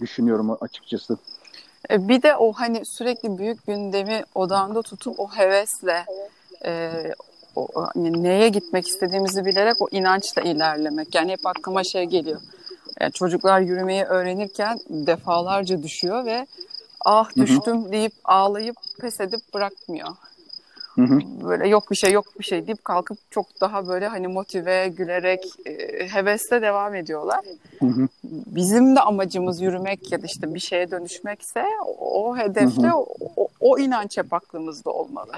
düşünüyorum 0.00 0.56
açıkçası. 0.60 1.16
E, 1.90 2.08
bir 2.08 2.22
de 2.22 2.36
o 2.36 2.52
hani 2.52 2.82
sürekli 2.84 3.38
büyük 3.38 3.66
gündemi 3.66 4.24
odağında 4.34 4.82
tutup 4.82 5.20
o 5.20 5.28
hevesle 5.28 6.04
e, 6.64 6.90
o, 7.56 7.68
hani 7.94 8.22
neye 8.22 8.48
gitmek 8.48 8.88
istediğimizi 8.88 9.44
bilerek 9.44 9.82
o 9.82 9.88
inançla 9.90 10.42
ilerlemek. 10.42 11.14
Yani 11.14 11.32
hep 11.32 11.46
aklıma 11.46 11.84
şey 11.84 12.04
geliyor. 12.04 12.40
Yani 13.00 13.12
çocuklar 13.12 13.60
yürümeyi 13.60 14.04
öğrenirken 14.04 14.78
defalarca 14.88 15.82
düşüyor 15.82 16.24
ve 16.24 16.46
ah 17.04 17.36
düştüm 17.36 17.82
Hı-hı. 17.82 17.92
deyip 17.92 18.12
ağlayıp 18.24 18.76
pes 19.00 19.20
edip 19.20 19.40
bırakmıyor. 19.54 20.08
Hı 20.94 21.02
hı. 21.02 21.20
Böyle 21.44 21.68
yok 21.68 21.90
bir 21.90 21.96
şey 21.96 22.12
yok 22.12 22.24
bir 22.38 22.44
şey 22.44 22.66
deyip 22.66 22.84
kalkıp 22.84 23.18
çok 23.30 23.60
daha 23.60 23.88
böyle 23.88 24.06
hani 24.06 24.28
motive, 24.28 24.88
gülerek, 24.88 25.40
e, 25.66 26.08
hevesle 26.08 26.62
devam 26.62 26.94
ediyorlar. 26.94 27.40
Hı 27.78 27.86
hı. 27.86 28.08
Bizim 28.24 28.96
de 28.96 29.00
amacımız 29.00 29.60
yürümek 29.60 30.12
ya 30.12 30.22
da 30.22 30.26
işte 30.26 30.54
bir 30.54 30.60
şeye 30.60 30.90
dönüşmekse 30.90 31.64
o, 31.98 32.36
hedefte 32.36 32.82
hı 32.82 32.90
hı. 32.90 32.96
O, 33.36 33.48
o, 33.60 33.78
inanç 33.78 34.18
hep 34.18 34.32
aklımızda 34.32 34.90
olmalı. 34.90 35.32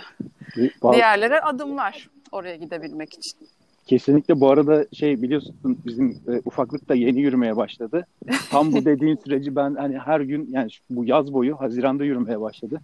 Vallahi... 0.82 0.96
Diğerlere 0.96 1.40
adımlar 1.40 2.08
oraya 2.32 2.56
gidebilmek 2.56 3.14
için. 3.14 3.38
Kesinlikle 3.86 4.40
bu 4.40 4.50
arada 4.50 4.86
şey 4.92 5.22
biliyorsun 5.22 5.56
bizim 5.62 6.10
e, 6.28 6.40
ufaklık 6.44 6.88
da 6.88 6.94
yeni 6.94 7.20
yürümeye 7.20 7.56
başladı. 7.56 8.06
Tam 8.50 8.72
bu 8.72 8.84
dediğin 8.84 9.16
süreci 9.16 9.56
ben 9.56 9.74
hani 9.74 9.98
her 9.98 10.20
gün 10.20 10.48
yani 10.50 10.70
bu 10.90 11.04
yaz 11.04 11.32
boyu 11.32 11.60
Haziran'da 11.60 12.04
yürümeye 12.04 12.40
başladı. 12.40 12.80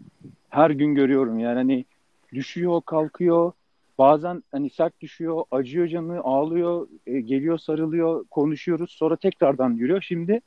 Her 0.48 0.70
gün 0.70 0.94
görüyorum 0.94 1.38
yani 1.38 1.54
hani 1.54 1.84
düşüyor, 2.32 2.80
kalkıyor. 2.80 3.52
Bazen 3.98 4.42
hani 4.52 4.70
sert 4.70 5.00
düşüyor, 5.00 5.44
acıyor 5.50 5.88
canı, 5.88 6.20
ağlıyor, 6.20 6.88
e, 7.06 7.20
geliyor, 7.20 7.58
sarılıyor, 7.58 8.24
konuşuyoruz. 8.24 8.90
Sonra 8.90 9.16
tekrardan 9.16 9.70
yürüyor. 9.70 10.02
Şimdi 10.02 10.40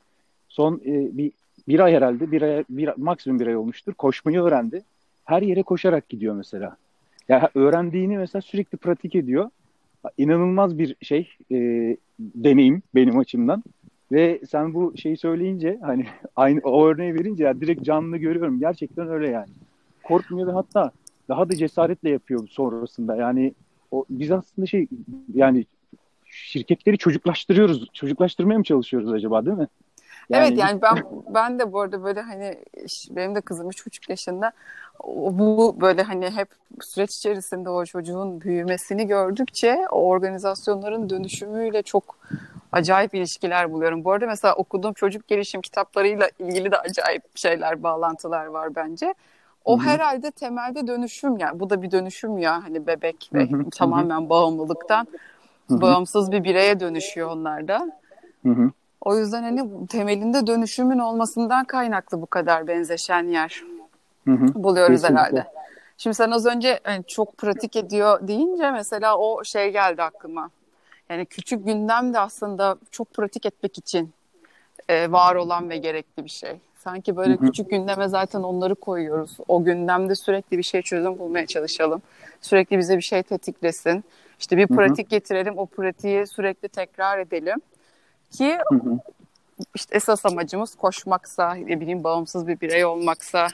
son 0.48 0.74
e, 0.86 1.16
bir 1.16 1.32
bir 1.68 1.80
ay 1.80 1.94
herhalde, 1.94 2.32
bir 2.32 2.42
ay, 2.42 2.64
bir, 2.70 2.90
maksimum 2.96 3.40
bir 3.40 3.46
ay 3.46 3.56
olmuştur. 3.56 3.94
Koşmayı 3.94 4.40
öğrendi. 4.40 4.82
Her 5.24 5.42
yere 5.42 5.62
koşarak 5.62 6.08
gidiyor 6.08 6.34
mesela. 6.34 6.76
Yani 7.28 7.48
öğrendiğini 7.54 8.18
mesela 8.18 8.42
sürekli 8.42 8.78
pratik 8.78 9.14
ediyor. 9.14 9.50
İnanılmaz 10.18 10.78
bir 10.78 10.96
şey, 11.02 11.28
e, 11.52 11.56
deneyim 12.18 12.82
benim 12.94 13.18
açımdan. 13.18 13.62
Ve 14.12 14.40
sen 14.50 14.74
bu 14.74 14.96
şeyi 14.96 15.16
söyleyince 15.16 15.78
hani 15.82 16.06
aynı 16.36 16.60
o 16.60 16.86
örneği 16.86 17.14
verince 17.14 17.44
ya 17.44 17.60
direkt 17.60 17.82
canlı 17.82 18.16
görüyorum. 18.16 18.60
Gerçekten 18.60 19.08
öyle 19.08 19.28
yani. 19.28 19.50
Korkmuyor 20.02 20.48
ve 20.48 20.52
hatta 20.52 20.90
daha 21.28 21.48
da 21.48 21.56
cesaretle 21.56 22.10
yapıyor 22.10 22.48
sonrasında. 22.48 23.16
Yani 23.16 23.54
o 23.90 24.04
biz 24.10 24.30
aslında 24.30 24.66
şey 24.66 24.86
yani 25.34 25.66
şirketleri 26.24 26.98
çocuklaştırıyoruz. 26.98 27.88
Çocuklaştırmaya 27.92 28.58
mı 28.58 28.64
çalışıyoruz 28.64 29.12
acaba 29.12 29.46
değil 29.46 29.56
mi? 29.56 29.68
Yani... 30.30 30.46
Evet 30.46 30.58
yani 30.58 30.82
ben 30.82 31.04
ben 31.34 31.58
de 31.58 31.72
bu 31.72 31.80
arada 31.80 32.04
böyle 32.04 32.20
hani 32.20 32.58
benim 33.10 33.34
de 33.34 33.40
kızım 33.40 33.68
üç 33.68 33.86
buçuk 33.86 34.08
yaşında 34.08 34.52
bu 35.06 35.76
böyle 35.80 36.02
hani 36.02 36.30
hep 36.30 36.48
süreç 36.80 37.16
içerisinde 37.16 37.70
o 37.70 37.84
çocuğun 37.84 38.40
büyümesini 38.40 39.06
gördükçe 39.06 39.86
o 39.90 40.08
organizasyonların 40.08 41.10
dönüşümüyle 41.10 41.82
çok 41.82 42.18
acayip 42.72 43.14
ilişkiler 43.14 43.72
buluyorum. 43.72 44.04
Bu 44.04 44.12
arada 44.12 44.26
mesela 44.26 44.54
okuduğum 44.54 44.92
çocuk 44.92 45.28
gelişim 45.28 45.60
kitaplarıyla 45.60 46.28
ilgili 46.38 46.70
de 46.72 46.78
acayip 46.78 47.22
şeyler, 47.34 47.82
bağlantılar 47.82 48.46
var 48.46 48.74
bence. 48.74 49.14
O 49.64 49.78
Hı-hı. 49.78 49.86
herhalde 49.86 50.30
temelde 50.30 50.86
dönüşüm 50.86 51.38
yani. 51.38 51.60
Bu 51.60 51.70
da 51.70 51.82
bir 51.82 51.90
dönüşüm 51.90 52.38
ya 52.38 52.64
hani 52.64 52.86
bebek 52.86 53.30
ve 53.34 53.50
Hı-hı. 53.50 53.70
tamamen 53.70 54.28
bağımlılıktan 54.28 55.06
Hı-hı. 55.68 55.80
bağımsız 55.80 56.32
bir 56.32 56.44
bireye 56.44 56.80
dönüşüyor 56.80 57.30
onlar 57.30 57.68
da. 57.68 57.92
Hı-hı. 58.42 58.70
O 59.04 59.16
yüzden 59.16 59.42
hani 59.42 59.86
temelinde 59.86 60.46
dönüşümün 60.46 60.98
olmasından 60.98 61.64
kaynaklı 61.64 62.22
bu 62.22 62.26
kadar 62.26 62.66
benzeşen 62.66 63.24
yer 63.24 63.62
Hı-hı. 64.24 64.54
buluyoruz 64.54 65.02
Kesinlikle. 65.02 65.20
herhalde. 65.20 65.46
Şimdi 65.98 66.16
sen 66.16 66.30
az 66.30 66.46
önce 66.46 66.80
yani 66.86 67.04
çok 67.06 67.38
pratik 67.38 67.76
ediyor 67.76 68.28
deyince 68.28 68.70
mesela 68.70 69.18
o 69.18 69.44
şey 69.44 69.72
geldi 69.72 70.02
aklıma. 70.02 70.50
Yani 71.08 71.26
küçük 71.26 71.66
gündem 71.66 72.14
de 72.14 72.18
aslında 72.18 72.76
çok 72.90 73.14
pratik 73.14 73.46
etmek 73.46 73.78
için 73.78 74.12
e, 74.88 75.12
var 75.12 75.34
olan 75.34 75.70
ve 75.70 75.76
gerekli 75.76 76.24
bir 76.24 76.30
şey. 76.30 76.60
Sanki 76.78 77.16
böyle 77.16 77.34
Hı-hı. 77.34 77.46
küçük 77.46 77.70
gündeme 77.70 78.08
zaten 78.08 78.42
onları 78.42 78.74
koyuyoruz. 78.74 79.36
O 79.48 79.64
gündemde 79.64 80.14
sürekli 80.14 80.58
bir 80.58 80.62
şey 80.62 80.82
çözüm 80.82 81.18
bulmaya 81.18 81.46
çalışalım. 81.46 82.02
Sürekli 82.40 82.78
bize 82.78 82.96
bir 82.96 83.02
şey 83.02 83.22
tetiklesin. 83.22 84.04
İşte 84.38 84.56
bir 84.56 84.66
pratik 84.66 85.06
Hı-hı. 85.06 85.10
getirelim, 85.10 85.58
o 85.58 85.66
pratiği 85.66 86.26
sürekli 86.26 86.68
tekrar 86.68 87.18
edelim. 87.18 87.60
Ki 88.38 88.58
işte 89.74 89.96
esas 89.96 90.26
amacımız 90.26 90.74
koşmaksa, 90.74 91.54
ne 91.54 91.80
bileyim 91.80 92.04
bağımsız 92.04 92.46
bir 92.46 92.60
birey 92.60 92.84
olmaksa, 92.84 93.48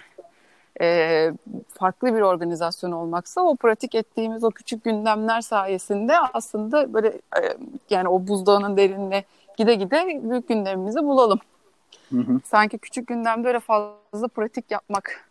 e, 0.80 1.30
farklı 1.68 2.14
bir 2.14 2.20
organizasyon 2.20 2.92
olmaksa 2.92 3.40
o 3.40 3.56
pratik 3.56 3.94
ettiğimiz 3.94 4.44
o 4.44 4.50
küçük 4.50 4.84
gündemler 4.84 5.40
sayesinde 5.40 6.14
aslında 6.32 6.94
böyle 6.94 7.08
e, 7.08 7.42
yani 7.90 8.08
o 8.08 8.26
buzdağının 8.26 8.76
derinine 8.76 9.24
gide 9.56 9.74
gide 9.74 10.20
büyük 10.30 10.48
gündemimizi 10.48 11.02
bulalım. 11.02 11.38
Hı 12.10 12.18
hı. 12.18 12.40
Sanki 12.44 12.78
küçük 12.78 13.06
gündemde 13.06 13.48
öyle 13.48 13.60
fazla 13.60 14.28
pratik 14.34 14.70
yapmak 14.70 15.30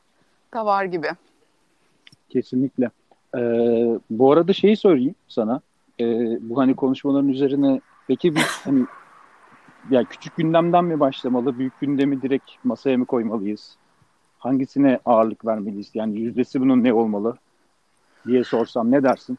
da 0.54 0.66
var 0.66 0.86
gibi. 0.86 1.08
Kesinlikle. 2.30 2.90
Ee, 3.38 4.00
bu 4.10 4.32
arada 4.32 4.54
şeyi 4.54 4.78
söyleyeyim 4.78 5.16
sana. 5.28 5.62
Ee, 6.00 6.38
bu 6.42 6.58
hani 6.58 6.76
konuşmaların 6.76 7.30
üzerine 7.30 7.82
peki 8.08 8.36
biz 8.36 8.62
hani 8.64 8.86
ya 9.90 10.04
küçük 10.04 10.36
gündemden 10.36 10.86
mi 10.86 11.00
başlamalı, 11.00 11.60
büyük 11.60 11.80
gündemi 11.80 12.22
direkt 12.22 12.52
masaya 12.64 12.98
mı 12.98 13.06
koymalıyız? 13.06 13.76
Hangisine 14.40 15.00
ağırlık 15.06 15.46
vermeliyiz? 15.46 15.90
Yani 15.94 16.20
yüzdesi 16.20 16.62
bunun 16.62 16.84
ne 16.84 16.94
olmalı 16.94 17.38
diye 18.28 18.44
sorsam 18.44 18.92
ne 18.92 19.04
dersin? 19.04 19.38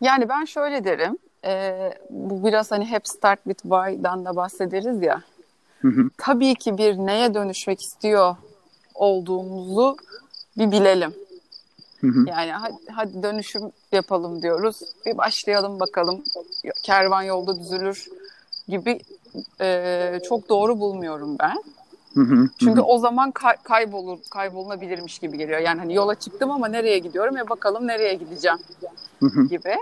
Yani 0.00 0.28
ben 0.28 0.44
şöyle 0.44 0.84
derim. 0.84 1.18
E, 1.44 1.92
bu 2.10 2.44
biraz 2.44 2.70
hani 2.70 2.84
hep 2.84 3.08
start 3.08 3.44
with 3.44 3.62
why'dan 3.62 4.24
da 4.24 4.36
bahsederiz 4.36 5.02
ya. 5.02 5.22
Hı 5.80 5.88
hı. 5.88 6.10
Tabii 6.18 6.54
ki 6.54 6.78
bir 6.78 6.94
neye 6.96 7.34
dönüşmek 7.34 7.82
istiyor 7.82 8.36
olduğumuzu 8.94 9.96
bir 10.58 10.72
bilelim. 10.72 11.14
Hı 12.00 12.06
hı. 12.06 12.24
Yani 12.28 12.52
hadi, 12.52 12.74
hadi 12.92 13.22
dönüşüm 13.22 13.62
yapalım 13.92 14.42
diyoruz. 14.42 14.80
Bir 15.06 15.18
başlayalım 15.18 15.80
bakalım. 15.80 16.24
Kervan 16.82 17.22
yolda 17.22 17.60
düzülür 17.60 18.08
gibi 18.68 18.98
e, 19.60 20.20
çok 20.28 20.48
doğru 20.48 20.80
bulmuyorum 20.80 21.36
ben. 21.40 21.62
Hı 22.14 22.20
hı, 22.20 22.48
Çünkü 22.58 22.80
hı. 22.80 22.84
o 22.84 22.98
zaman 22.98 23.30
kay- 23.30 23.56
kaybolur, 23.62 24.18
kaybolunabilirmiş 24.30 25.18
gibi 25.18 25.38
geliyor. 25.38 25.60
Yani 25.60 25.78
hani 25.78 25.94
yola 25.94 26.14
çıktım 26.14 26.50
ama 26.50 26.68
nereye 26.68 26.98
gidiyorum 26.98 27.36
ve 27.36 27.48
bakalım 27.48 27.86
nereye 27.86 28.14
gideceğim 28.14 28.58
gibi. 29.50 29.76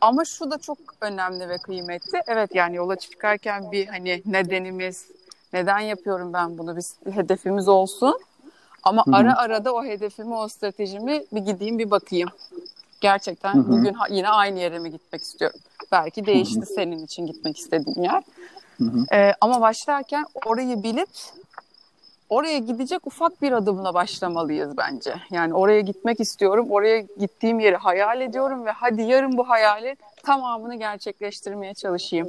Ama 0.00 0.24
şu 0.24 0.50
da 0.50 0.58
çok 0.58 0.78
önemli 1.00 1.48
ve 1.48 1.58
kıymetli. 1.58 2.22
Evet 2.26 2.54
yani 2.54 2.76
yola 2.76 2.96
çıkarken 2.96 3.72
bir 3.72 3.86
hani 3.86 4.22
nedenimiz, 4.26 5.06
neden 5.52 5.78
yapıyorum 5.78 6.32
ben 6.32 6.58
bunu, 6.58 6.76
bir 6.76 7.12
hedefimiz 7.12 7.68
olsun. 7.68 8.20
Ama 8.82 9.06
Hı-hı. 9.06 9.16
ara 9.16 9.36
ara 9.36 9.64
da 9.64 9.74
o 9.74 9.84
hedefimi, 9.84 10.34
o 10.34 10.48
stratejimi 10.48 11.24
bir 11.32 11.40
gideyim 11.40 11.78
bir 11.78 11.90
bakayım. 11.90 12.28
Gerçekten 13.00 13.54
Hı-hı. 13.56 13.72
bugün 13.72 13.96
yine 14.10 14.28
aynı 14.28 14.60
yere 14.60 14.78
mi 14.78 14.90
gitmek 14.90 15.22
istiyorum? 15.22 15.60
Belki 15.92 16.26
değişti 16.26 16.56
Hı-hı. 16.56 16.74
senin 16.74 17.04
için 17.04 17.26
gitmek 17.26 17.58
istediğin 17.58 18.02
yer. 18.02 18.22
Ee, 19.12 19.32
ama 19.40 19.60
başlarken 19.60 20.24
orayı 20.46 20.82
bilip 20.82 21.08
oraya 22.28 22.58
gidecek 22.58 23.06
ufak 23.06 23.42
bir 23.42 23.52
adımla 23.52 23.94
başlamalıyız 23.94 24.76
bence. 24.76 25.14
Yani 25.30 25.54
oraya 25.54 25.80
gitmek 25.80 26.20
istiyorum. 26.20 26.66
Oraya 26.70 27.00
gittiğim 27.00 27.60
yeri 27.60 27.76
hayal 27.76 28.20
ediyorum 28.20 28.66
ve 28.66 28.70
hadi 28.70 29.02
yarın 29.02 29.36
bu 29.36 29.48
hayali 29.48 29.96
tamamını 30.22 30.74
gerçekleştirmeye 30.74 31.74
çalışayım 31.74 32.28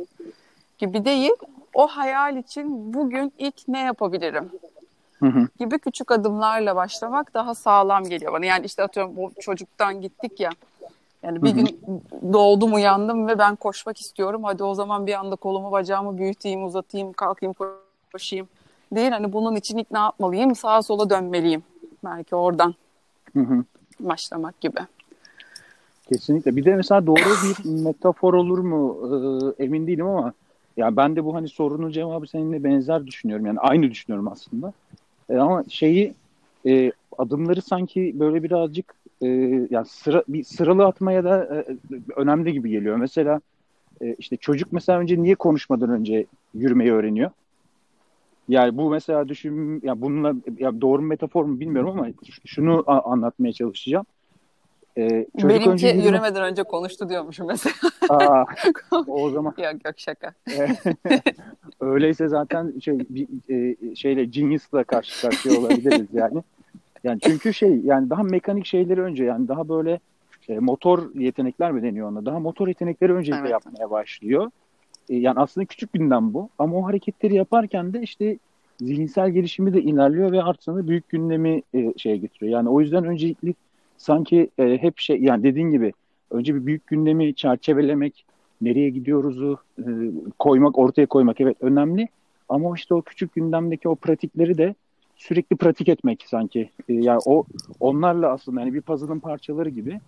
gibi 0.78 1.06
değil. 1.06 1.32
O 1.74 1.88
hayal 1.88 2.38
için 2.38 2.94
bugün 2.94 3.34
ilk 3.38 3.68
ne 3.68 3.80
yapabilirim? 3.80 4.52
gibi 5.60 5.80
küçük 5.80 6.12
adımlarla 6.12 6.76
başlamak 6.76 7.34
daha 7.34 7.56
sağlam 7.56 8.04
geliyor 8.04 8.34
bana. 8.34 8.46
Yani 8.46 8.66
işte 8.66 8.84
atıyorum 8.84 9.16
bu 9.16 9.32
çocuktan 9.42 10.02
gittik 10.02 10.40
ya. 10.40 10.50
Yani 11.24 11.44
bir 11.44 11.52
gün 11.52 11.82
doğdum 12.34 12.74
uyandım 12.74 13.28
ve 13.28 13.40
ben 13.40 13.56
koşmak 13.56 14.02
istiyorum. 14.02 14.44
Hadi 14.44 14.64
o 14.64 14.76
zaman 14.76 15.08
bir 15.08 15.14
anda 15.14 15.36
kolumu 15.36 15.72
bacağımı 15.72 16.18
büyüteyim, 16.18 16.66
uzatayım, 16.66 17.14
kalkayım, 17.14 17.56
koşayım. 18.12 18.48
Değil 18.96 19.12
hani 19.12 19.34
bunun 19.34 19.56
için 19.56 19.78
ilk 19.78 19.92
ne 19.92 20.00
yapmalıyım? 20.00 20.56
Sağa 20.56 20.82
sola 20.82 21.10
dönmeliyim. 21.10 21.64
Belki 22.04 22.36
oradan 22.36 22.76
başlamak 24.00 24.62
gibi. 24.62 24.80
Kesinlikle. 26.10 26.56
Bir 26.56 26.66
de 26.66 26.76
mesela 26.76 27.08
doğru 27.08 27.20
bir 27.20 27.84
metafor 27.84 28.34
olur 28.34 28.60
mu 28.60 28.98
ee, 29.58 29.64
emin 29.64 29.88
değilim 29.88 30.08
ama 30.08 30.34
ya 30.78 30.96
ben 30.96 31.16
de 31.16 31.26
bu 31.26 31.36
hani 31.36 31.50
sorunun 31.50 31.92
cevabı 31.92 32.28
seninle 32.28 32.64
benzer 32.64 33.08
düşünüyorum. 33.08 33.46
Yani 33.46 33.60
aynı 33.60 33.92
düşünüyorum 33.92 34.28
aslında. 34.28 34.74
E, 35.30 35.38
ama 35.38 35.64
şeyi 35.70 36.14
e, 36.66 36.92
adımları 37.18 37.62
sanki 37.62 38.20
böyle 38.20 38.44
birazcık 38.44 38.96
e, 39.24 39.28
yani 39.70 39.86
sıra 39.86 40.24
bir 40.28 40.44
sıralı 40.44 40.86
atmaya 40.86 41.24
da 41.24 41.44
e, 41.44 41.66
önemli 42.16 42.54
gibi 42.54 42.70
geliyor. 42.70 42.98
Mesela 42.98 43.42
e, 44.02 44.14
işte 44.14 44.38
çocuk 44.38 44.74
mesela 44.74 45.00
önce 45.00 45.22
niye 45.24 45.36
konuşmadan 45.36 45.90
önce 45.90 46.26
yürümeyi 46.54 46.92
öğreniyor? 46.92 47.32
Yani 48.50 48.78
bu 48.78 48.90
mesela 48.90 49.30
düşün 49.30 49.82
ya 49.84 50.02
bununla 50.02 50.34
ya 50.58 50.82
doğru 50.82 51.02
mu 51.02 51.08
metafor 51.08 51.46
mu 51.46 51.60
bilmiyorum 51.60 51.90
ama 51.90 52.08
şunu 52.46 52.84
a- 52.88 53.12
anlatmaya 53.12 53.54
çalışacağım. 53.54 54.06
Ee, 54.98 55.26
çocuk 55.34 55.50
Benimki 55.50 55.70
önce 55.70 55.88
yürüme... 55.88 56.06
yürümeden 56.06 56.44
önce 56.44 56.64
konuştu 56.64 57.10
diyormuşum 57.10 57.48
mesela. 57.48 57.76
Aa, 58.10 58.46
o 59.08 59.30
zaman. 59.30 59.54
yok 59.58 59.86
yok 59.86 59.96
şaka. 59.98 60.34
Öyleyse 61.80 62.28
zaten 62.28 62.80
şey 62.80 63.00
bir, 63.10 63.28
e, 63.50 63.96
şeyle 63.96 64.26
Genius'la 64.26 64.84
karşı 64.84 65.22
karşıya 65.22 65.56
olabiliriz 65.56 66.08
yani. 66.14 66.44
Yani 67.04 67.20
çünkü 67.20 67.54
şey 67.54 67.80
yani 67.84 68.10
daha 68.10 68.24
mekanik 68.24 68.66
şeyleri 68.66 69.02
önce 69.02 69.24
yani 69.24 69.48
daha 69.48 69.70
böyle 69.70 70.00
e, 70.50 70.60
motor 70.60 71.16
yetenekler 71.16 71.72
mi 71.72 71.84
deniyor 71.84 72.12
ona? 72.12 72.26
Daha 72.26 72.40
motor 72.40 72.68
yetenekleri 72.68 73.14
önce 73.14 73.34
evet. 73.40 73.52
yapmaya 73.52 73.92
başlıyor. 73.92 74.52
E, 75.10 75.16
yani 75.16 75.40
aslında 75.40 75.66
küçük 75.66 75.94
gündem 75.94 76.34
bu. 76.34 76.50
Ama 76.60 76.78
o 76.78 76.86
hareketleri 76.86 77.36
yaparken 77.36 77.94
de 77.94 78.02
işte 78.02 78.38
zihinsel 78.80 79.30
gelişimi 79.30 79.74
de 79.74 79.82
ilerliyor 79.82 80.32
ve 80.32 80.44
artık 80.44 80.88
büyük 80.88 81.10
gündemi 81.10 81.62
e, 81.74 81.94
şeye 81.98 82.18
getiriyor. 82.18 82.52
Yani 82.52 82.70
o 82.70 82.82
yüzden 82.82 83.06
öncelikli 83.06 83.56
sanki 83.98 84.50
e, 84.58 84.78
hep 84.78 85.00
şey 85.00 85.22
yani 85.22 85.44
dediğin 85.44 85.72
gibi 85.72 85.94
önce 86.32 86.56
bir 86.56 86.66
büyük 86.66 86.88
gündemi 86.88 87.36
çerçevelemek, 87.36 88.26
nereye 88.62 88.90
gidiyoruzu 88.90 89.58
e, 89.80 89.84
koymak, 90.40 90.80
ortaya 90.80 91.06
koymak 91.06 91.42
evet 91.42 91.58
önemli. 91.62 92.08
Ama 92.50 92.76
işte 92.76 92.94
o 92.94 93.02
küçük 93.02 93.36
gündemdeki 93.36 93.90
o 93.90 93.96
pratikleri 93.96 94.58
de 94.58 94.76
sürekli 95.16 95.56
pratik 95.56 95.90
etmek 95.90 96.26
sanki. 96.28 96.70
E, 96.90 96.94
yani 96.94 97.20
o 97.26 97.46
onlarla 97.80 98.32
aslında 98.32 98.60
yani 98.60 98.74
bir 98.74 98.82
puzzle'ın 98.82 99.20
parçaları 99.20 99.70
gibi 99.70 100.00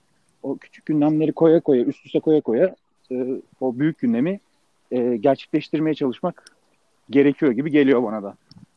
o 0.43 0.57
küçük 0.57 0.85
gündemleri 0.85 1.31
koya 1.31 1.59
koya, 1.59 1.83
üst 1.83 2.05
üste 2.05 2.19
koya 2.19 2.41
koya 2.41 2.75
e, 3.12 3.15
o 3.62 3.79
büyük 3.79 4.00
gündemi 4.00 4.39
e, 4.91 5.17
gerçekleştirmeye 5.17 5.93
çalışmak 5.93 6.45
gerekiyor 7.09 7.51
gibi 7.51 7.71
geliyor 7.71 8.03
bana 8.03 8.23
da. 8.23 8.36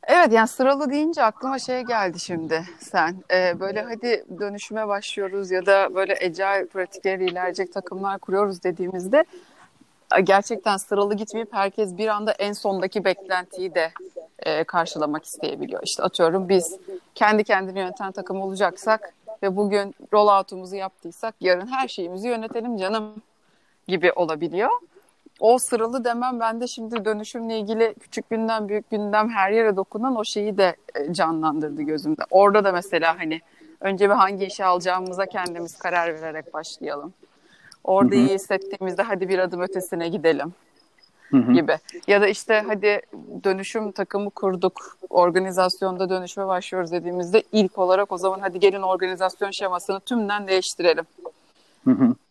Evet 0.09 0.33
yani 0.33 0.48
sıralı 0.48 0.90
deyince 0.90 1.22
aklıma 1.22 1.59
şey 1.59 1.83
geldi 1.83 2.20
şimdi 2.20 2.62
sen. 2.79 3.16
Ee, 3.33 3.61
böyle 3.61 3.83
hadi 3.83 4.24
dönüşüme 4.40 4.88
başlıyoruz 4.88 5.50
ya 5.50 5.66
da 5.66 5.94
böyle 5.94 6.16
ecel 6.20 6.66
pratikleri 6.66 7.24
ilerleyecek 7.24 7.72
takımlar 7.72 8.18
kuruyoruz 8.18 8.62
dediğimizde 8.62 9.24
gerçekten 10.24 10.76
sıralı 10.76 11.14
gitmeyip 11.14 11.53
herkes 11.53 11.96
bir 11.96 12.09
anda 12.09 12.33
en 12.33 12.53
sondaki 12.53 13.05
beklentiyi 13.05 13.74
de 13.74 13.90
e, 14.42 14.64
karşılamak 14.64 15.24
isteyebiliyor. 15.24 15.83
İşte 15.83 16.03
atıyorum 16.03 16.48
biz 16.48 16.79
kendi 17.14 17.44
kendini 17.44 17.79
yöneten 17.79 18.12
takım 18.12 18.40
olacaksak 18.40 19.14
ve 19.42 19.57
bugün 19.57 19.94
rollout'umuzu 20.12 20.77
yaptıysak 20.77 21.35
yarın 21.40 21.66
her 21.66 21.88
şeyimizi 21.88 22.29
yönetelim 22.29 22.77
canım 22.77 23.14
gibi 23.88 24.12
olabiliyor 24.12 24.70
o 25.40 25.59
sıralı 25.59 26.05
demem 26.05 26.40
bende 26.40 26.66
şimdi 26.66 27.05
dönüşümle 27.05 27.59
ilgili 27.59 27.94
küçük 28.01 28.31
gündem 28.31 28.68
büyük 28.68 28.90
gündem 28.90 29.29
her 29.29 29.51
yere 29.51 29.77
dokunan 29.77 30.16
o 30.16 30.24
şeyi 30.24 30.59
de 30.59 30.77
e, 30.94 31.12
canlandırdı 31.12 31.83
gözümde. 31.83 32.22
Orada 32.31 32.64
da 32.64 32.72
mesela 32.72 33.18
hani 33.18 33.40
önce 33.81 34.11
bir 34.11 34.14
hangi 34.14 34.44
işi 34.46 34.64
alacağımıza 34.64 35.27
kendimiz 35.27 35.79
karar 35.79 36.22
vererek 36.22 36.55
başlayalım. 36.55 37.12
Orada 37.85 38.14
Hı-hı. 38.14 38.20
iyi 38.20 38.29
hissettiğimizde 38.29 39.03
hadi 39.03 39.29
bir 39.29 39.38
adım 39.38 39.61
ötesine 39.61 40.09
gidelim 40.09 40.55
Gibi. 41.55 41.79
Ya 42.07 42.21
da 42.21 42.29
işte 42.29 42.64
hadi 42.67 43.01
dönüşüm 43.45 43.93
takımı 43.93 44.31
kurduk, 44.31 44.99
organizasyonda 45.11 46.11
dönüşme 46.11 46.47
başlıyoruz 46.47 46.93
dediğimizde 46.93 47.43
ilk 47.53 47.79
olarak 47.79 48.12
o 48.12 48.19
zaman 48.19 48.41
hadi 48.41 48.61
gelin 48.61 48.83
organizasyon 48.83 49.51
şemasını 49.51 50.01
tümden 50.01 50.49
değiştirelim. 50.49 51.05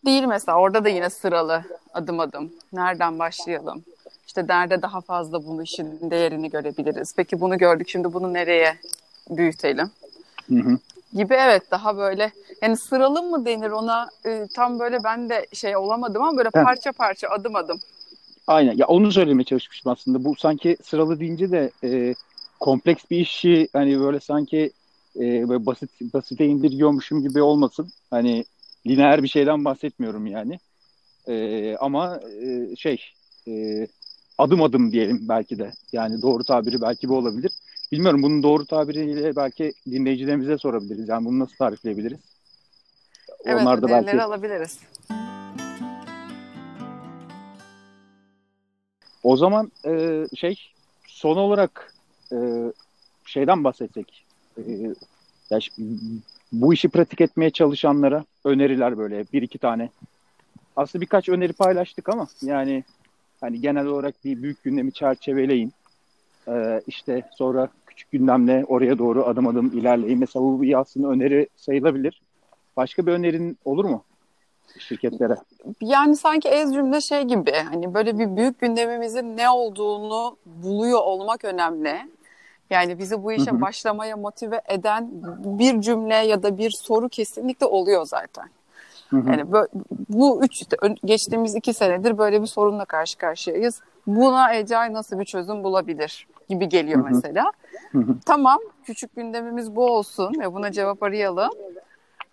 Değil 0.04 0.24
mesela 0.24 0.58
orada 0.58 0.84
da 0.84 0.88
yine 0.88 1.10
sıralı 1.10 1.62
adım 1.94 2.20
adım. 2.20 2.52
Nereden 2.72 3.18
başlayalım? 3.18 3.82
İşte 4.26 4.44
nerede 4.48 4.82
daha 4.82 5.00
fazla 5.00 5.46
bunu 5.46 5.62
işin 5.62 6.10
değerini 6.10 6.50
görebiliriz? 6.50 7.14
Peki 7.16 7.40
bunu 7.40 7.58
gördük 7.58 7.88
şimdi 7.88 8.12
bunu 8.12 8.32
nereye 8.32 8.78
büyütelim? 9.30 9.90
Gibi 11.12 11.34
evet 11.34 11.70
daha 11.70 11.96
böyle 11.96 12.32
yani 12.62 12.76
sıralı 12.76 13.22
mı 13.22 13.44
denir 13.46 13.70
ona 13.70 14.08
e, 14.26 14.46
tam 14.54 14.78
böyle 14.78 15.04
ben 15.04 15.28
de 15.28 15.46
şey 15.52 15.76
olamadım 15.76 16.22
ama 16.22 16.36
böyle 16.36 16.50
parça 16.64 16.92
parça 16.92 17.28
adım 17.28 17.56
adım. 17.56 17.80
Aynen 18.48 18.76
ya 18.76 18.86
onu 18.86 19.12
söylemeye 19.12 19.44
çalışmıştım 19.44 19.92
aslında. 19.92 20.24
Bu 20.24 20.36
sanki 20.36 20.76
sıralı 20.82 21.20
deyince 21.20 21.50
de 21.50 21.70
e, 21.84 22.14
kompleks 22.60 23.04
bir 23.10 23.16
işi 23.16 23.68
hani 23.72 24.00
böyle 24.00 24.20
sanki 24.20 24.70
e, 25.16 25.48
böyle 25.48 25.66
basit 25.66 25.90
basite 26.00 26.46
indiriyormuşum 26.46 27.22
gibi 27.22 27.42
olmasın. 27.42 27.88
Hani 28.10 28.44
lineer 28.86 29.22
bir 29.22 29.28
şeyden 29.28 29.64
bahsetmiyorum 29.64 30.26
yani. 30.26 30.58
E, 31.28 31.76
ama 31.76 32.20
e, 32.42 32.76
şey 32.76 33.04
e, 33.48 33.86
adım 34.38 34.62
adım 34.62 34.92
diyelim 34.92 35.18
belki 35.28 35.58
de. 35.58 35.72
Yani 35.92 36.22
doğru 36.22 36.44
tabiri 36.44 36.80
belki 36.80 37.08
bu 37.08 37.16
olabilir. 37.16 37.52
Bilmiyorum 37.92 38.22
bunun 38.22 38.42
doğru 38.42 38.66
tabiriyle 38.66 39.36
belki 39.36 39.72
dinleyicilerimize 39.90 40.58
sorabiliriz. 40.58 41.08
Yani 41.08 41.24
bunu 41.24 41.38
nasıl 41.38 41.56
tarifleyebiliriz? 41.56 42.20
Evet, 43.44 43.60
Onlar 43.62 43.82
da 43.82 43.88
belki 43.88 44.22
alabiliriz. 44.22 44.78
O 49.22 49.36
zaman 49.36 49.72
e, 49.86 50.24
şey 50.36 50.70
son 51.06 51.36
olarak 51.36 51.94
e, 52.32 52.36
şeyden 53.24 53.64
bahsetsek. 53.64 54.24
E, 54.58 54.62
ya 55.50 55.58
bu 56.52 56.74
işi 56.74 56.88
pratik 56.88 57.20
etmeye 57.20 57.50
çalışanlara 57.50 58.24
öneriler 58.44 58.98
böyle 58.98 59.24
bir 59.32 59.42
iki 59.42 59.58
tane. 59.58 59.90
Aslında 60.76 61.00
birkaç 61.02 61.28
öneri 61.28 61.52
paylaştık 61.52 62.08
ama 62.08 62.26
yani 62.42 62.84
hani 63.40 63.60
genel 63.60 63.86
olarak 63.86 64.24
bir 64.24 64.42
büyük 64.42 64.64
gündemi 64.64 64.92
çerçeveleyin. 64.92 65.72
Ee, 66.48 66.82
işte 66.86 67.22
sonra 67.36 67.68
küçük 67.86 68.10
gündemle 68.10 68.64
oraya 68.68 68.98
doğru 68.98 69.26
adım 69.26 69.46
adım 69.46 69.78
ilerleyin. 69.78 70.18
Mesela 70.18 70.42
bu 70.42 70.62
bir 70.62 70.78
aslında 70.80 71.08
öneri 71.08 71.48
sayılabilir. 71.56 72.20
Başka 72.76 73.06
bir 73.06 73.12
önerin 73.12 73.58
olur 73.64 73.84
mu 73.84 74.04
şirketlere? 74.78 75.36
Yani 75.80 76.16
sanki 76.16 76.48
ez 76.48 76.74
cümle 76.74 77.00
şey 77.00 77.22
gibi 77.22 77.52
hani 77.52 77.94
böyle 77.94 78.18
bir 78.18 78.36
büyük 78.36 78.60
gündemimizin 78.60 79.36
ne 79.36 79.50
olduğunu 79.50 80.36
buluyor 80.46 80.98
olmak 80.98 81.44
önemli. 81.44 81.98
Yani 82.70 82.98
bizi 82.98 83.22
bu 83.22 83.32
işe 83.32 83.60
başlamaya 83.60 84.16
motive 84.16 84.60
eden 84.68 85.10
bir 85.58 85.80
cümle 85.80 86.14
ya 86.14 86.42
da 86.42 86.58
bir 86.58 86.70
soru 86.70 87.08
kesinlikle 87.08 87.66
oluyor 87.66 88.06
zaten. 88.06 88.44
Yani 89.12 89.52
böyle, 89.52 89.68
bu 90.08 90.44
üç 90.44 90.64
geçtiğimiz 91.04 91.54
iki 91.54 91.74
senedir 91.74 92.18
böyle 92.18 92.42
bir 92.42 92.46
sorunla 92.46 92.84
karşı 92.84 93.18
karşıyayız. 93.18 93.80
Buna 94.06 94.54
Ecai 94.54 94.92
nasıl 94.92 95.18
bir 95.18 95.24
çözüm 95.24 95.64
bulabilir 95.64 96.26
gibi 96.48 96.68
geliyor 96.68 97.08
mesela. 97.10 97.52
Tamam 98.26 98.58
küçük 98.84 99.16
gündemimiz 99.16 99.76
bu 99.76 99.86
olsun 99.86 100.34
ve 100.40 100.54
buna 100.54 100.72
cevap 100.72 101.02
arayalım. 101.02 101.50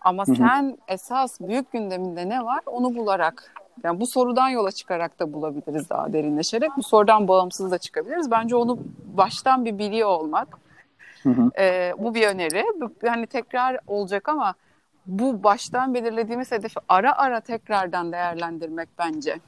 Ama 0.05 0.25
sen 0.25 0.77
esas 0.87 1.41
büyük 1.41 1.71
gündeminde 1.71 2.29
ne 2.29 2.45
var 2.45 2.59
onu 2.65 2.95
bularak 2.95 3.53
yani 3.83 3.99
bu 3.99 4.07
sorudan 4.07 4.49
yola 4.49 4.71
çıkarak 4.71 5.19
da 5.19 5.33
bulabiliriz 5.33 5.89
daha 5.89 6.13
derinleşerek. 6.13 6.71
Bu 6.77 6.83
sorudan 6.83 7.27
bağımsız 7.27 7.71
da 7.71 7.77
çıkabiliriz. 7.77 8.31
Bence 8.31 8.55
onu 8.55 8.79
baştan 9.05 9.65
bir 9.65 9.77
biliyor 9.77 10.09
olmak. 10.09 10.47
Hı 11.23 11.29
hı. 11.29 11.51
E, 11.59 11.93
bu 11.97 12.15
bir 12.15 12.27
öneri. 12.27 12.65
Hani 13.07 13.27
tekrar 13.27 13.79
olacak 13.87 14.29
ama 14.29 14.55
bu 15.05 15.43
baştan 15.43 15.93
belirlediğimiz 15.93 16.51
hedefi 16.51 16.79
ara 16.89 17.17
ara 17.17 17.39
tekrardan 17.39 18.11
değerlendirmek 18.11 18.89
bence 18.99 19.39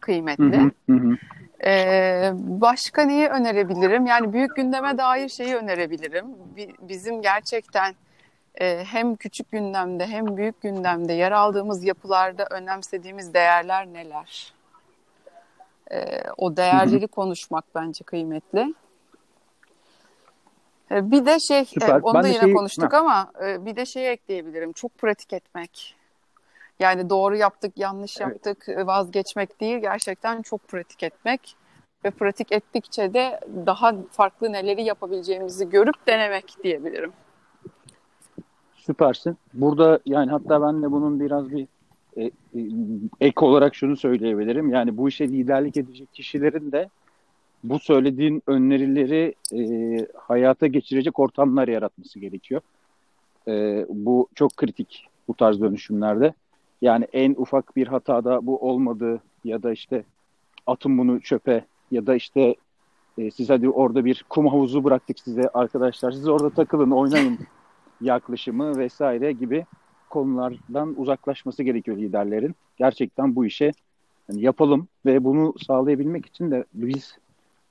kıymetli. 0.00 0.60
Hı 0.60 0.70
hı 0.92 0.96
hı. 0.96 1.16
Ee, 1.64 2.32
başka 2.34 3.02
neyi 3.02 3.28
önerebilirim? 3.28 4.06
Yani 4.06 4.32
büyük 4.32 4.56
gündeme 4.56 4.98
dair 4.98 5.28
şeyi 5.28 5.56
önerebilirim. 5.56 6.26
Bizim 6.80 7.22
gerçekten 7.22 7.94
e, 8.60 8.84
hem 8.84 9.16
küçük 9.16 9.50
gündemde 9.50 10.06
hem 10.06 10.36
büyük 10.36 10.62
gündemde 10.62 11.12
yer 11.12 11.32
aldığımız 11.32 11.84
yapılarda 11.84 12.46
önemsediğimiz 12.50 13.34
değerler 13.34 13.86
neler? 13.86 14.56
Ee, 15.90 16.22
o 16.36 16.56
değerleri 16.56 17.08
konuşmak 17.08 17.64
bence 17.74 18.04
kıymetli. 18.04 18.74
Ee, 20.90 21.10
bir 21.10 21.26
de 21.26 21.40
şey, 21.40 21.64
Süper. 21.64 22.00
onu 22.02 22.14
ben 22.14 22.22
da 22.22 22.28
yine 22.28 22.40
şey... 22.40 22.52
konuştuk 22.52 22.92
ha. 22.92 22.98
ama 22.98 23.32
e, 23.46 23.64
bir 23.66 23.76
de 23.76 23.86
şey 23.86 24.12
ekleyebilirim. 24.12 24.72
Çok 24.72 24.98
pratik 24.98 25.32
etmek. 25.32 25.96
Yani 26.78 27.10
doğru 27.10 27.36
yaptık, 27.36 27.72
yanlış 27.76 28.20
evet. 28.20 28.30
yaptık, 28.30 28.68
e, 28.68 28.86
vazgeçmek 28.86 29.60
değil, 29.60 29.78
gerçekten 29.78 30.42
çok 30.42 30.68
pratik 30.68 31.02
etmek 31.02 31.56
ve 32.04 32.10
pratik 32.10 32.52
ettikçe 32.52 33.14
de 33.14 33.40
daha 33.66 33.94
farklı 34.10 34.52
neleri 34.52 34.82
yapabileceğimizi 34.82 35.68
görüp 35.70 36.06
denemek 36.06 36.56
diyebilirim. 36.62 37.12
Süpersin. 38.86 39.36
Burada 39.54 40.00
yani 40.06 40.30
hatta 40.30 40.62
ben 40.62 40.82
de 40.82 40.92
bunun 40.92 41.20
biraz 41.20 41.50
bir 41.50 41.66
e, 42.16 42.24
e, 42.24 42.30
ek 43.20 43.44
olarak 43.44 43.74
şunu 43.74 43.96
söyleyebilirim. 43.96 44.70
Yani 44.70 44.96
bu 44.96 45.08
işe 45.08 45.28
liderlik 45.28 45.76
edecek 45.76 46.14
kişilerin 46.14 46.72
de 46.72 46.88
bu 47.64 47.78
söylediğin 47.78 48.42
önerileri 48.46 49.34
e, 49.54 49.60
hayata 50.16 50.66
geçirecek 50.66 51.18
ortamlar 51.18 51.68
yaratması 51.68 52.18
gerekiyor. 52.18 52.60
E, 53.48 53.86
bu 53.88 54.28
çok 54.34 54.56
kritik 54.56 55.06
bu 55.28 55.34
tarz 55.34 55.60
dönüşümlerde. 55.60 56.34
Yani 56.82 57.04
en 57.12 57.34
ufak 57.38 57.76
bir 57.76 57.86
hatada 57.86 58.46
bu 58.46 58.58
olmadı 58.58 59.20
ya 59.44 59.62
da 59.62 59.72
işte 59.72 60.04
atın 60.66 60.98
bunu 60.98 61.20
çöpe 61.20 61.64
ya 61.90 62.06
da 62.06 62.14
işte 62.14 62.54
e, 63.18 63.30
siz 63.30 63.50
hadi 63.50 63.68
orada 63.68 64.04
bir 64.04 64.24
kum 64.28 64.46
havuzu 64.48 64.84
bıraktık 64.84 65.18
size 65.18 65.48
arkadaşlar 65.54 66.12
siz 66.12 66.28
orada 66.28 66.50
takılın 66.50 66.90
oynayın 66.90 67.38
yaklaşımı 68.00 68.78
vesaire 68.78 69.32
gibi 69.32 69.66
konulardan 70.10 70.94
uzaklaşması 70.96 71.62
gerekiyor 71.62 71.96
liderlerin. 71.96 72.54
Gerçekten 72.76 73.36
bu 73.36 73.46
işe 73.46 73.72
yani 74.28 74.42
yapalım 74.42 74.88
ve 75.06 75.24
bunu 75.24 75.54
sağlayabilmek 75.66 76.26
için 76.26 76.50
de 76.50 76.64
biz 76.74 77.18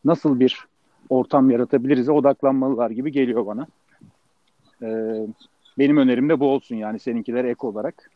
nasıl 0.06 0.40
bir 0.40 0.68
ortam 1.10 1.50
yaratabiliriz 1.50 2.10
odaklanmalılar 2.10 2.90
gibi 2.90 3.12
geliyor 3.12 3.46
bana. 3.46 3.68
Ee, 4.82 5.28
benim 5.78 5.98
önerim 5.98 6.30
de 6.30 6.40
bu 6.40 6.48
olsun 6.48 6.76
yani 6.76 7.00
seninkilere 7.00 7.50
ek 7.50 7.68
olarak. 7.68 8.12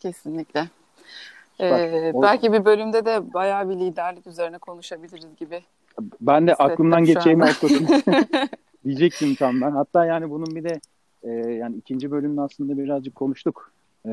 Kesinlikle. 0.00 0.68
Ee, 1.60 2.12
belki 2.14 2.52
bir 2.52 2.64
bölümde 2.64 3.04
de 3.04 3.32
bayağı 3.34 3.70
bir 3.70 3.76
liderlik 3.76 4.26
üzerine 4.26 4.58
konuşabiliriz 4.58 5.36
gibi. 5.36 5.62
Ben 6.20 6.46
de 6.46 6.54
aklımdan 6.54 7.04
geçeyim 7.04 7.40
okudum. 7.42 7.86
Diyecektim 8.84 9.34
tam 9.34 9.60
ben. 9.60 9.70
Hatta 9.70 10.04
yani 10.04 10.30
bunun 10.30 10.56
bir 10.56 10.64
de 10.64 10.80
e, 11.22 11.30
yani 11.30 11.76
ikinci 11.76 12.10
bölümde 12.10 12.40
aslında 12.40 12.78
birazcık 12.78 13.14
konuştuk. 13.14 13.72
E, 14.06 14.12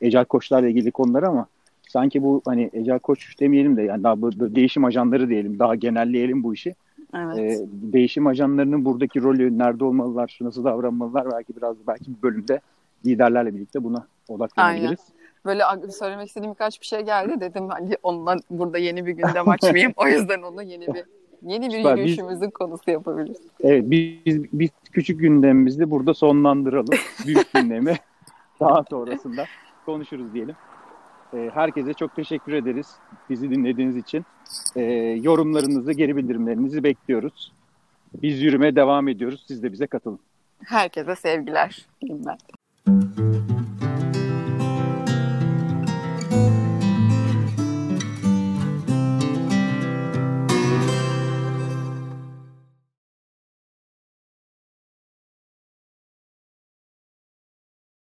Ecel 0.00 0.24
Koçlarla 0.24 0.68
ilgili 0.68 0.90
konuları 0.90 1.28
ama 1.28 1.46
sanki 1.88 2.22
bu 2.22 2.42
hani 2.44 2.70
Ecel 2.72 2.98
Koç 2.98 3.40
demeyelim 3.40 3.76
de 3.76 3.82
yani 3.82 4.02
daha 4.04 4.22
bu, 4.22 4.54
değişim 4.54 4.84
ajanları 4.84 5.28
diyelim. 5.28 5.58
Daha 5.58 5.74
genelleyelim 5.74 6.42
bu 6.42 6.54
işi. 6.54 6.74
Evet. 7.14 7.38
E, 7.38 7.66
değişim 7.70 8.26
ajanlarının 8.26 8.84
buradaki 8.84 9.22
rolü 9.22 9.58
nerede 9.58 9.84
olmalılar, 9.84 10.38
nasıl 10.40 10.64
davranmalılar 10.64 11.30
belki 11.32 11.56
biraz 11.56 11.76
belki 11.86 12.16
bir 12.16 12.22
bölümde 12.22 12.60
liderlerle 13.06 13.54
birlikte 13.54 13.84
buna 13.84 14.06
odaklanabiliriz. 14.28 15.00
Aynen 15.00 15.16
böyle 15.46 15.92
söylemek 15.92 16.28
istediğim 16.28 16.52
birkaç 16.52 16.80
bir 16.80 16.86
şey 16.86 17.00
geldi 17.00 17.40
dedim 17.40 17.68
hani 17.68 17.96
onunla 18.02 18.36
burada 18.50 18.78
yeni 18.78 19.06
bir 19.06 19.12
gündem 19.12 19.48
açmayayım. 19.48 19.92
o 19.96 20.06
yüzden 20.06 20.42
onu 20.42 20.62
yeni 20.62 20.86
bir 20.86 21.04
yeni 21.46 21.66
bir 21.66 21.76
Süper, 21.76 21.96
yürüyüşümüzün 21.96 22.48
biz, 22.48 22.52
konusu 22.52 22.90
yapabiliriz. 22.90 23.38
Evet 23.60 23.84
biz, 23.86 24.52
biz 24.52 24.70
küçük 24.92 25.20
gündemimizi 25.20 25.90
burada 25.90 26.14
sonlandıralım. 26.14 26.98
Büyük 27.26 27.52
gündemi 27.52 27.96
daha 28.60 28.84
sonrasında 28.90 29.44
konuşuruz 29.86 30.34
diyelim. 30.34 30.54
Ee, 31.34 31.50
herkese 31.54 31.94
çok 31.94 32.16
teşekkür 32.16 32.52
ederiz 32.52 32.86
bizi 33.30 33.50
dinlediğiniz 33.50 33.96
için. 33.96 34.24
Ee, 34.76 34.82
yorumlarınızı, 35.22 35.92
geri 35.92 36.16
bildirimlerinizi 36.16 36.82
bekliyoruz. 36.84 37.52
Biz 38.22 38.42
yürümeye 38.42 38.76
devam 38.76 39.08
ediyoruz. 39.08 39.44
Siz 39.48 39.62
de 39.62 39.72
bize 39.72 39.86
katılın. 39.86 40.18
Herkese 40.64 41.16
sevgiler. 41.16 41.86
Ben. 42.02 43.25